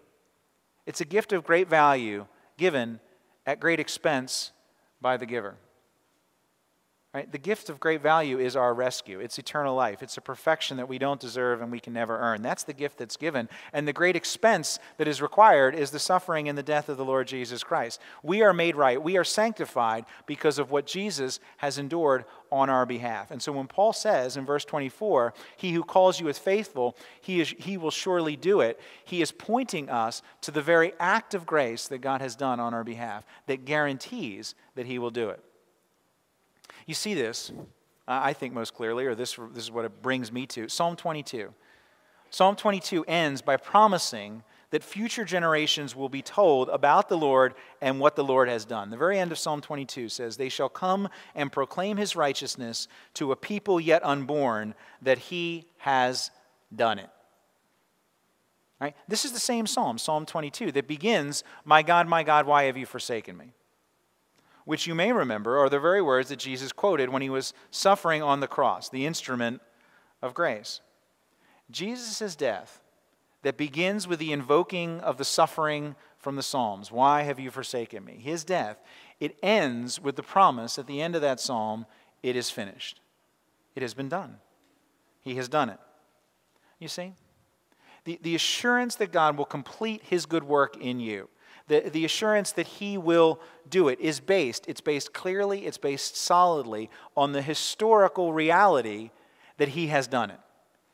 It's 0.86 1.02
a 1.02 1.06
gift 1.06 1.34
of 1.34 1.44
great 1.44 1.68
value 1.68 2.26
given 2.58 3.02
at 3.46 3.60
great 3.60 3.82
expense 3.82 4.54
by 5.02 5.18
the 5.18 5.26
giver. 5.26 5.56
Right? 7.14 7.32
The 7.32 7.38
gift 7.38 7.70
of 7.70 7.80
great 7.80 8.02
value 8.02 8.40
is 8.40 8.56
our 8.56 8.74
rescue. 8.74 9.20
It's 9.20 9.38
eternal 9.38 9.76
life. 9.76 10.02
It's 10.02 10.18
a 10.18 10.22
perfection 10.22 10.78
that 10.78 10.90
we 10.90 10.98
don't 10.98 11.20
deserve 11.20 11.62
and 11.62 11.72
we 11.72 11.80
can 11.80 11.94
never 11.94 12.18
earn. 12.18 12.42
That's 12.42 12.64
the 12.64 12.74
gift 12.74 12.98
that's 12.98 13.18
given. 13.18 13.50
And 13.72 13.88
the 13.88 13.94
great 13.94 14.16
expense 14.16 14.80
that 14.98 15.08
is 15.08 15.22
required 15.22 15.76
is 15.76 15.92
the 15.92 16.00
suffering 16.00 16.50
and 16.50 16.58
the 16.58 16.64
death 16.64 16.90
of 16.90 16.98
the 16.98 17.06
Lord 17.06 17.28
Jesus 17.28 17.64
Christ. 17.64 18.02
We 18.24 18.42
are 18.42 18.52
made 18.52 18.76
right. 18.76 19.02
We 19.02 19.18
are 19.18 19.24
sanctified 19.24 20.06
because 20.26 20.58
of 20.58 20.72
what 20.72 20.88
Jesus 20.88 21.40
has 21.58 21.78
endured 21.78 22.26
on 22.52 22.72
our 22.72 22.88
behalf. 22.88 23.30
And 23.30 23.42
so 23.42 23.52
when 23.52 23.68
Paul 23.68 23.94
says 23.94 24.36
in 24.36 24.46
verse 24.46 24.66
24, 24.66 25.36
He 25.56 25.74
who 25.74 25.84
calls 25.84 26.20
you 26.20 26.30
is 26.30 26.40
faithful, 26.40 26.98
he, 27.22 27.42
is, 27.42 27.54
he 27.60 27.78
will 27.78 27.92
surely 27.92 28.36
do 28.36 28.62
it, 28.62 28.80
he 29.06 29.22
is 29.22 29.32
pointing 29.32 29.88
us 29.88 30.24
to 30.42 30.52
the 30.52 30.64
very 30.64 30.94
act 31.00 31.36
of 31.36 31.46
grace 31.46 31.88
that 31.90 32.00
God 32.00 32.22
has 32.22 32.36
done 32.36 32.60
on 32.60 32.74
our 32.74 32.84
behalf 32.84 33.24
that 33.46 33.66
guarantees 33.66 34.56
that 34.76 34.86
He 34.86 35.00
will 35.00 35.12
do 35.12 35.30
it. 35.30 35.44
You 36.86 36.94
see 36.94 37.14
this, 37.14 37.52
I 38.08 38.34
think, 38.34 38.54
most 38.54 38.74
clearly, 38.74 39.06
or 39.06 39.16
this, 39.16 39.38
this 39.54 39.64
is 39.64 39.72
what 39.72 39.86
it 39.86 40.02
brings 40.02 40.32
me 40.32 40.46
to 40.48 40.68
Psalm 40.68 40.96
22. 40.96 41.54
Psalm 42.30 42.56
22 42.56 43.06
ends 43.06 43.42
by 43.42 43.58
promising 43.58 44.44
that 44.72 44.84
future 44.84 45.24
generations 45.24 45.96
will 45.96 46.10
be 46.10 46.24
told 46.24 46.68
about 46.70 47.08
the 47.08 47.18
Lord 47.18 47.54
and 47.80 48.00
what 48.00 48.16
the 48.16 48.24
Lord 48.24 48.50
has 48.50 48.66
done. 48.66 48.90
The 48.90 48.98
very 48.98 49.20
end 49.20 49.32
of 49.32 49.38
Psalm 49.38 49.62
22 49.62 50.10
says, 50.10 50.36
They 50.36 50.50
shall 50.50 50.68
come 50.68 51.10
and 51.36 51.52
proclaim 51.52 51.96
his 51.96 52.16
righteousness 52.16 52.88
to 53.14 53.32
a 53.32 53.36
people 53.36 53.80
yet 53.80 54.04
unborn, 54.04 54.74
that 55.04 55.20
he 55.20 55.66
has 55.78 56.32
done 56.76 56.98
it. 56.98 57.10
Right? 58.82 58.96
This 59.08 59.26
is 59.26 59.32
the 59.32 59.40
same 59.40 59.68
psalm, 59.68 60.00
Psalm 60.00 60.26
22, 60.26 60.72
that 60.72 60.88
begins, 60.88 61.44
My 61.64 61.84
God, 61.84 62.08
my 62.08 62.24
God, 62.24 62.48
why 62.48 62.64
have 62.64 62.76
you 62.76 62.88
forsaken 62.88 63.38
me? 63.38 63.54
Which 64.66 64.88
you 64.88 64.96
may 64.96 65.12
remember 65.12 65.58
are 65.58 65.70
the 65.70 65.80
very 65.80 66.02
words 66.02 66.30
that 66.30 66.40
Jesus 66.40 66.72
quoted 66.72 67.10
when 67.10 67.22
he 67.22 67.30
was 67.30 67.54
suffering 67.72 68.24
on 68.24 68.40
the 68.40 68.48
cross, 68.48 68.90
the 68.90 69.06
instrument 69.06 69.62
of 70.22 70.34
grace. 70.34 70.82
Jesus' 71.70 72.36
death, 72.36 72.82
that 73.44 73.58
begins 73.58 74.08
with 74.08 74.20
the 74.20 74.32
invoking 74.32 75.00
of 75.02 75.18
the 75.18 75.26
suffering 75.26 75.96
from 76.18 76.36
the 76.36 76.44
Psalms 76.44 76.92
Why 76.92 77.24
have 77.24 77.40
you 77.40 77.52
forsaken 77.52 78.04
me? 78.04 78.18
His 78.20 78.44
death, 78.44 78.82
it 79.20 79.38
ends 79.44 80.00
with 80.00 80.16
the 80.16 80.24
promise 80.24 80.80
at 80.80 80.88
the 80.88 81.02
end 81.02 81.16
of 81.16 81.22
that 81.22 81.40
psalm 81.40 81.86
it 82.24 82.36
is 82.36 82.50
finished. 82.50 83.02
It 83.76 83.82
has 83.82 83.94
been 83.94 84.10
done. 84.10 84.38
He 85.22 85.36
has 85.36 85.48
done 85.48 85.70
it. 85.70 85.80
You 86.80 86.88
see? 86.88 87.14
The, 88.06 88.20
the 88.22 88.36
assurance 88.36 88.96
that 88.96 89.12
God 89.12 89.38
will 89.38 89.46
complete 89.46 90.02
his 90.04 90.26
good 90.26 90.44
work 90.44 90.78
in 90.78 91.00
you 91.00 91.30
the, 91.68 91.90
the 91.92 92.06
assurance 92.06 92.52
that 92.54 92.68
he 92.68 92.98
will 92.98 93.40
do 93.70 93.88
it 93.88 94.00
is 94.00 94.20
based, 94.20 94.66
it's 94.68 94.82
based 94.82 95.14
clearly, 95.14 95.66
it's 95.66 95.78
based 95.78 96.18
solidly 96.18 96.90
on 97.16 97.32
the 97.32 97.42
historical 97.42 98.34
reality 98.34 99.12
that 99.58 99.70
he 99.70 99.88
has 99.88 100.08
done 100.08 100.30
it. 100.30 100.40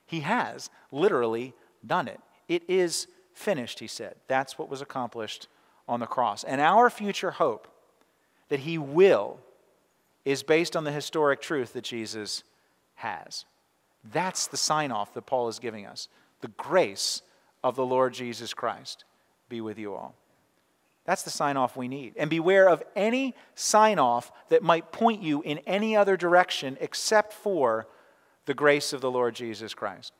He 0.05 0.21
has 0.21 0.69
literally 0.91 1.53
done 1.86 2.08
it. 2.08 2.19
It 2.47 2.63
is 2.67 3.08
finished, 3.34 3.79
he 3.79 3.88
said. 3.88 4.15
That's 4.27 4.58
what 4.58 4.69
was 4.69 4.82
accomplished 4.82 5.47
on 5.88 5.99
the 5.99 6.05
cross. 6.05 6.43
And 6.43 6.62
our 6.62 6.89
future 6.89 7.32
hope 7.32 7.67
that 8.49 8.62
he 8.62 8.77
will 8.77 9.39
is 10.25 10.43
based 10.43 10.75
on 10.75 10.84
the 10.84 10.91
historic 10.91 11.41
truth 11.41 11.73
that 11.73 11.84
Jesus 11.84 12.43
has. 12.95 13.45
That's 14.12 14.47
the 14.47 14.58
sign 14.58 14.91
off 14.91 15.13
that 15.13 15.25
Paul 15.25 15.47
is 15.47 15.60
giving 15.60 15.86
us. 15.86 16.08
The 16.41 16.49
grace 16.49 17.21
of 17.63 17.75
the 17.75 17.86
Lord 17.86 18.13
Jesus 18.13 18.53
Christ 18.53 19.05
be 19.47 19.62
with 19.62 19.79
you 19.79 19.93
all. 19.93 20.15
That's 21.09 21.23
the 21.23 21.31
sign 21.31 21.57
off 21.57 21.75
we 21.75 21.87
need. 21.87 22.13
And 22.17 22.29
beware 22.29 22.69
of 22.69 22.83
any 22.95 23.33
sign 23.55 23.97
off 23.97 24.31
that 24.49 24.61
might 24.61 24.91
point 24.91 25.23
you 25.23 25.41
in 25.41 25.57
any 25.65 25.95
other 25.95 26.15
direction 26.15 26.77
except 26.79 27.33
for 27.33 27.87
the 28.45 28.53
grace 28.53 28.93
of 28.93 29.01
the 29.01 29.09
Lord 29.09 29.33
Jesus 29.33 29.73
Christ. 29.73 30.13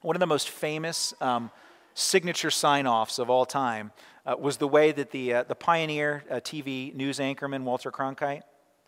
One 0.00 0.16
of 0.16 0.20
the 0.20 0.26
most 0.26 0.48
famous 0.48 1.14
um, 1.20 1.52
signature 1.94 2.50
sign 2.50 2.88
offs 2.88 3.20
of 3.20 3.30
all 3.30 3.46
time 3.46 3.92
uh, 4.26 4.34
was 4.36 4.56
the 4.56 4.66
way 4.66 4.90
that 4.90 5.12
the, 5.12 5.32
uh, 5.32 5.42
the 5.44 5.54
pioneer 5.54 6.24
uh, 6.32 6.40
TV 6.40 6.92
news 6.92 7.20
anchorman, 7.20 7.62
Walter 7.62 7.92
Cronkite, 7.92 8.42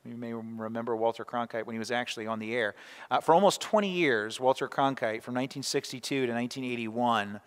you 0.05 0.17
may 0.17 0.33
remember 0.33 0.97
Walter 0.97 1.25
Cronkite 1.25 1.65
when 1.65 1.75
he 1.75 1.79
was 1.79 1.93
actually 1.93 2.27
on 2.27 2.41
the 2.41 2.53
air. 2.57 2.75
Uh, 3.09 3.21
for 3.21 3.37
almost 3.37 3.61
20 3.61 3.89
years, 3.89 4.41
Walter 4.41 4.67
Cronkite, 4.67 5.23
from 5.23 5.37
1962 5.37 6.27
to 6.27 6.33
1981, 6.33 7.41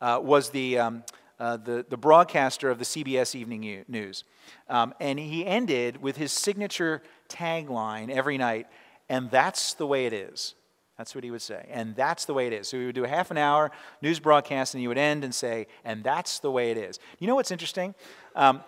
uh, 0.00 0.18
was 0.20 0.50
the, 0.50 0.80
um, 0.80 1.04
uh, 1.38 1.56
the, 1.56 1.84
the 1.88 1.96
broadcaster 1.96 2.70
of 2.70 2.78
the 2.78 2.84
CBS 2.84 3.34
Evening 3.34 3.84
News. 3.88 4.24
Um, 4.68 4.94
and 5.00 5.18
he 5.18 5.44
ended 5.44 6.02
with 6.02 6.16
his 6.16 6.32
signature 6.32 7.02
tagline 7.28 8.10
every 8.10 8.38
night, 8.38 8.66
and 9.08 9.30
that's 9.30 9.74
the 9.74 9.86
way 9.86 10.06
it 10.06 10.12
is. 10.12 10.54
That's 10.96 11.14
what 11.14 11.24
he 11.24 11.30
would 11.30 11.42
say. 11.42 11.66
And 11.70 11.94
that's 11.94 12.24
the 12.24 12.32
way 12.32 12.46
it 12.46 12.52
is. 12.54 12.68
So 12.68 12.78
he 12.78 12.86
would 12.86 12.94
do 12.94 13.04
a 13.04 13.08
half 13.08 13.30
an 13.30 13.36
hour 13.36 13.70
news 14.00 14.18
broadcast, 14.18 14.74
and 14.74 14.80
he 14.80 14.88
would 14.88 14.98
end 14.98 15.24
and 15.24 15.34
say, 15.34 15.66
and 15.84 16.02
that's 16.02 16.38
the 16.38 16.50
way 16.50 16.70
it 16.70 16.78
is. 16.78 16.98
You 17.18 17.26
know 17.26 17.34
what's 17.34 17.50
interesting? 17.50 17.94
Um, 18.34 18.62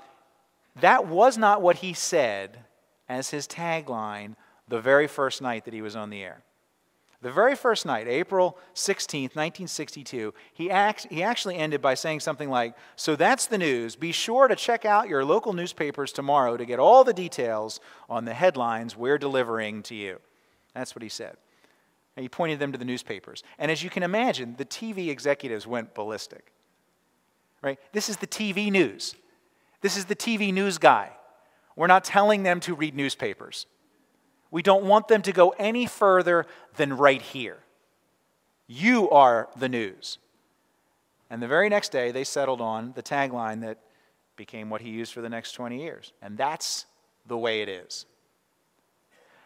that 0.80 1.06
was 1.06 1.38
not 1.38 1.62
what 1.62 1.76
he 1.76 1.94
said 1.94 2.58
as 3.08 3.30
his 3.30 3.48
tagline 3.48 4.36
the 4.68 4.80
very 4.80 5.06
first 5.06 5.40
night 5.40 5.64
that 5.64 5.72
he 5.72 5.80
was 5.80 5.96
on 5.96 6.10
the 6.10 6.22
air. 6.22 6.42
The 7.20 7.32
very 7.32 7.56
first 7.56 7.84
night, 7.84 8.06
April 8.06 8.56
16th, 8.76 9.34
1962, 9.34 10.32
he, 10.52 10.70
act, 10.70 11.08
he 11.10 11.22
actually 11.22 11.56
ended 11.56 11.82
by 11.82 11.94
saying 11.94 12.20
something 12.20 12.48
like, 12.48 12.76
So 12.94 13.16
that's 13.16 13.46
the 13.46 13.58
news. 13.58 13.96
Be 13.96 14.12
sure 14.12 14.46
to 14.46 14.54
check 14.54 14.84
out 14.84 15.08
your 15.08 15.24
local 15.24 15.52
newspapers 15.52 16.12
tomorrow 16.12 16.56
to 16.56 16.64
get 16.64 16.78
all 16.78 17.02
the 17.02 17.12
details 17.12 17.80
on 18.08 18.24
the 18.24 18.34
headlines 18.34 18.96
we're 18.96 19.18
delivering 19.18 19.82
to 19.84 19.96
you. 19.96 20.20
That's 20.74 20.94
what 20.94 21.02
he 21.02 21.08
said. 21.08 21.36
And 22.16 22.22
he 22.22 22.28
pointed 22.28 22.60
them 22.60 22.70
to 22.70 22.78
the 22.78 22.84
newspapers. 22.84 23.42
And 23.58 23.70
as 23.70 23.82
you 23.82 23.90
can 23.90 24.04
imagine, 24.04 24.54
the 24.56 24.64
TV 24.64 25.08
executives 25.08 25.66
went 25.66 25.94
ballistic. 25.94 26.52
Right? 27.62 27.80
This 27.92 28.08
is 28.08 28.18
the 28.18 28.28
TV 28.28 28.70
news. 28.70 29.16
This 29.80 29.96
is 29.96 30.04
the 30.04 30.16
TV 30.16 30.52
news 30.52 30.78
guy. 30.78 31.10
We're 31.74 31.88
not 31.88 32.04
telling 32.04 32.44
them 32.44 32.60
to 32.60 32.74
read 32.74 32.94
newspapers. 32.94 33.66
We 34.50 34.62
don't 34.62 34.84
want 34.84 35.08
them 35.08 35.22
to 35.22 35.32
go 35.32 35.54
any 35.58 35.86
further 35.86 36.46
than 36.78 36.96
right 36.96 37.20
here. 37.20 37.58
You 38.66 39.10
are 39.10 39.48
the 39.56 39.68
news. 39.68 40.18
And 41.30 41.42
the 41.42 41.48
very 41.48 41.68
next 41.68 41.92
day, 41.92 42.10
they 42.10 42.24
settled 42.24 42.62
on 42.62 42.92
the 42.94 43.02
tagline 43.02 43.60
that 43.60 43.78
became 44.36 44.70
what 44.70 44.80
he 44.80 44.88
used 44.88 45.12
for 45.12 45.20
the 45.20 45.28
next 45.28 45.52
20 45.52 45.78
years. 45.78 46.12
And 46.22 46.38
that's 46.38 46.86
the 47.26 47.36
way 47.36 47.60
it 47.60 47.68
is. 47.68 48.06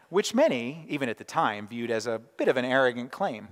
Which 0.09 0.35
many, 0.35 0.85
even 0.89 1.09
at 1.09 1.19
the 1.19 1.25
time, 1.25 1.67
viewed 1.67 1.91
as 1.91 2.07
a 2.07 2.21
bit 2.37 2.47
of 2.47 2.57
an 2.57 2.65
arrogant 2.65 3.11
claim. 3.11 3.49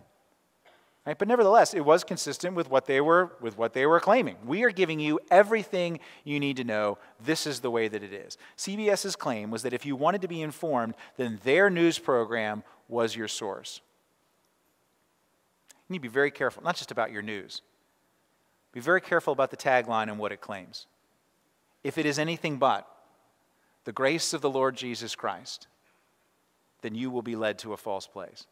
Right? 1.07 1.19
But 1.19 1.29
nevertheless, 1.29 1.73
it 1.73 1.81
was 1.81 2.05
consistent 2.05 2.55
with 2.55 2.69
what, 2.69 2.85
they 2.85 3.01
were, 3.01 3.33
with 3.41 3.57
what 3.57 3.73
they 3.73 3.87
were 3.87 4.01
claiming. 4.01 4.37
We 4.45 4.65
are 4.65 4.71
giving 4.71 5.01
you 5.01 5.19
everything 5.31 5.99
you 6.25 6.39
need 6.39 6.59
to 6.59 6.65
know. 6.65 6.99
This 7.25 7.47
is 7.47 7.61
the 7.61 7.71
way 7.71 7.89
that 7.89 8.03
it 8.03 8.13
is. 8.13 8.37
CBS's 8.59 9.17
claim 9.17 9.51
was 9.51 9.63
that 9.63 9.73
if 9.73 9.87
you 9.87 9.97
wanted 9.97 10.21
to 10.21 10.29
be 10.29 10.43
informed, 10.43 10.95
then 11.17 11.41
their 11.43 11.71
news 11.71 11.99
program 11.99 12.63
was 12.91 13.15
your 13.15 13.29
source. 13.29 13.81
You 15.89 15.95
need 15.95 15.99
to 15.99 16.03
be 16.03 16.09
very 16.09 16.31
careful, 16.31 16.63
not 16.63 16.77
just 16.77 16.91
about 16.91 17.13
your 17.13 17.23
news. 17.23 17.63
Be 18.73 18.81
very 18.81 19.01
careful 19.01 19.33
about 19.33 19.51
the 19.51 19.57
tagline 19.57 20.09
and 20.09 20.19
what 20.19 20.33
it 20.33 20.41
claims. 20.41 20.87
If 21.83 21.99
it 21.99 22.07
is 22.07 22.19
anything 22.19 22.59
but 22.59 22.87
the 23.85 23.93
grace 23.93 24.35
of 24.35 24.41
the 24.41 24.51
Lord 24.51 24.77
Jesus 24.77 25.15
Christ, 25.15 25.67
then 26.83 26.95
you 26.95 27.11
will 27.11 27.23
be 27.23 27.37
led 27.37 27.59
to 27.61 27.73
a 27.73 27.77
false 27.77 28.07
place 28.07 28.47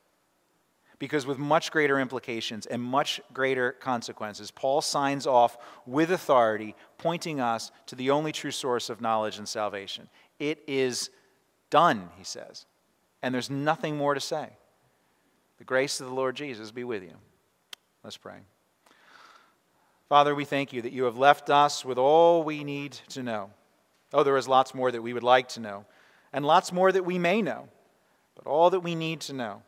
because 0.98 1.26
with 1.26 1.38
much 1.38 1.70
greater 1.70 2.00
implications 2.00 2.66
and 2.66 2.82
much 2.82 3.20
greater 3.32 3.72
consequences, 3.72 4.50
Paul 4.50 4.80
signs 4.80 5.26
off 5.26 5.56
with 5.86 6.10
authority, 6.10 6.74
pointing 6.98 7.40
us 7.40 7.70
to 7.86 7.94
the 7.94 8.10
only 8.10 8.32
true 8.32 8.50
source 8.50 8.90
of 8.90 9.00
knowledge 9.00 9.38
and 9.38 9.48
salvation. 9.48 10.08
It 10.38 10.62
is 10.66 11.10
done, 11.70 12.10
he 12.16 12.24
says, 12.24 12.66
and 13.22 13.34
there's 13.34 13.50
nothing 13.50 13.96
more 13.96 14.14
to 14.14 14.20
say. 14.20 14.48
The 15.58 15.64
grace 15.64 16.00
of 16.00 16.06
the 16.06 16.14
Lord 16.14 16.36
Jesus 16.36 16.70
be 16.70 16.84
with 16.84 17.02
you. 17.02 17.14
Let's 18.04 18.16
pray. 18.16 18.38
Father, 20.08 20.34
we 20.34 20.44
thank 20.44 20.72
you 20.72 20.80
that 20.82 20.92
you 20.92 21.04
have 21.04 21.18
left 21.18 21.50
us 21.50 21.84
with 21.84 21.98
all 21.98 22.42
we 22.42 22.64
need 22.64 22.92
to 23.10 23.22
know. 23.22 23.50
Oh, 24.12 24.22
there 24.22 24.36
is 24.36 24.48
lots 24.48 24.74
more 24.74 24.90
that 24.90 25.02
we 25.02 25.12
would 25.12 25.22
like 25.22 25.48
to 25.48 25.60
know, 25.60 25.84
and 26.32 26.46
lots 26.46 26.72
more 26.72 26.90
that 26.90 27.04
we 27.04 27.18
may 27.18 27.42
know, 27.42 27.68
but 28.34 28.46
all 28.46 28.70
that 28.70 28.80
we 28.80 28.94
need 28.94 29.20
to 29.22 29.34
know 29.34 29.62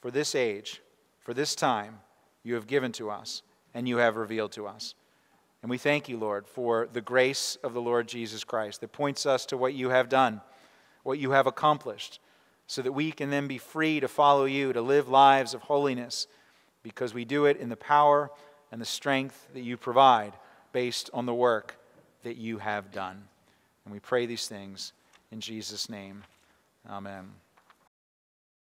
for 0.00 0.10
this 0.10 0.34
age, 0.34 0.82
for 1.20 1.32
this 1.32 1.54
time, 1.54 2.00
you 2.42 2.54
have 2.54 2.66
given 2.66 2.92
to 2.92 3.10
us 3.10 3.42
and 3.74 3.88
you 3.88 3.98
have 3.98 4.16
revealed 4.16 4.52
to 4.52 4.66
us. 4.66 4.94
And 5.62 5.70
we 5.70 5.78
thank 5.78 6.08
you, 6.08 6.18
Lord, 6.18 6.46
for 6.46 6.88
the 6.92 7.00
grace 7.02 7.56
of 7.62 7.74
the 7.74 7.82
Lord 7.82 8.08
Jesus 8.08 8.44
Christ 8.44 8.80
that 8.80 8.92
points 8.92 9.26
us 9.26 9.46
to 9.46 9.56
what 9.56 9.74
you 9.74 9.90
have 9.90 10.08
done, 10.08 10.40
what 11.02 11.18
you 11.18 11.32
have 11.32 11.46
accomplished, 11.46 12.18
so 12.70 12.82
that 12.82 12.92
we 12.92 13.10
can 13.10 13.30
then 13.30 13.48
be 13.48 13.58
free 13.58 13.98
to 13.98 14.06
follow 14.06 14.44
you, 14.44 14.72
to 14.72 14.80
live 14.80 15.08
lives 15.08 15.54
of 15.54 15.62
holiness, 15.62 16.28
because 16.84 17.12
we 17.12 17.24
do 17.24 17.46
it 17.46 17.56
in 17.56 17.68
the 17.68 17.74
power 17.74 18.30
and 18.70 18.80
the 18.80 18.86
strength 18.86 19.48
that 19.54 19.62
you 19.62 19.76
provide 19.76 20.32
based 20.72 21.10
on 21.12 21.26
the 21.26 21.34
work 21.34 21.74
that 22.22 22.36
you 22.36 22.58
have 22.58 22.92
done. 22.92 23.24
And 23.84 23.92
we 23.92 23.98
pray 23.98 24.24
these 24.24 24.46
things 24.46 24.92
In 25.32 25.40
Jesus' 25.40 25.88
name, 25.88 26.22
amen. 26.88 27.30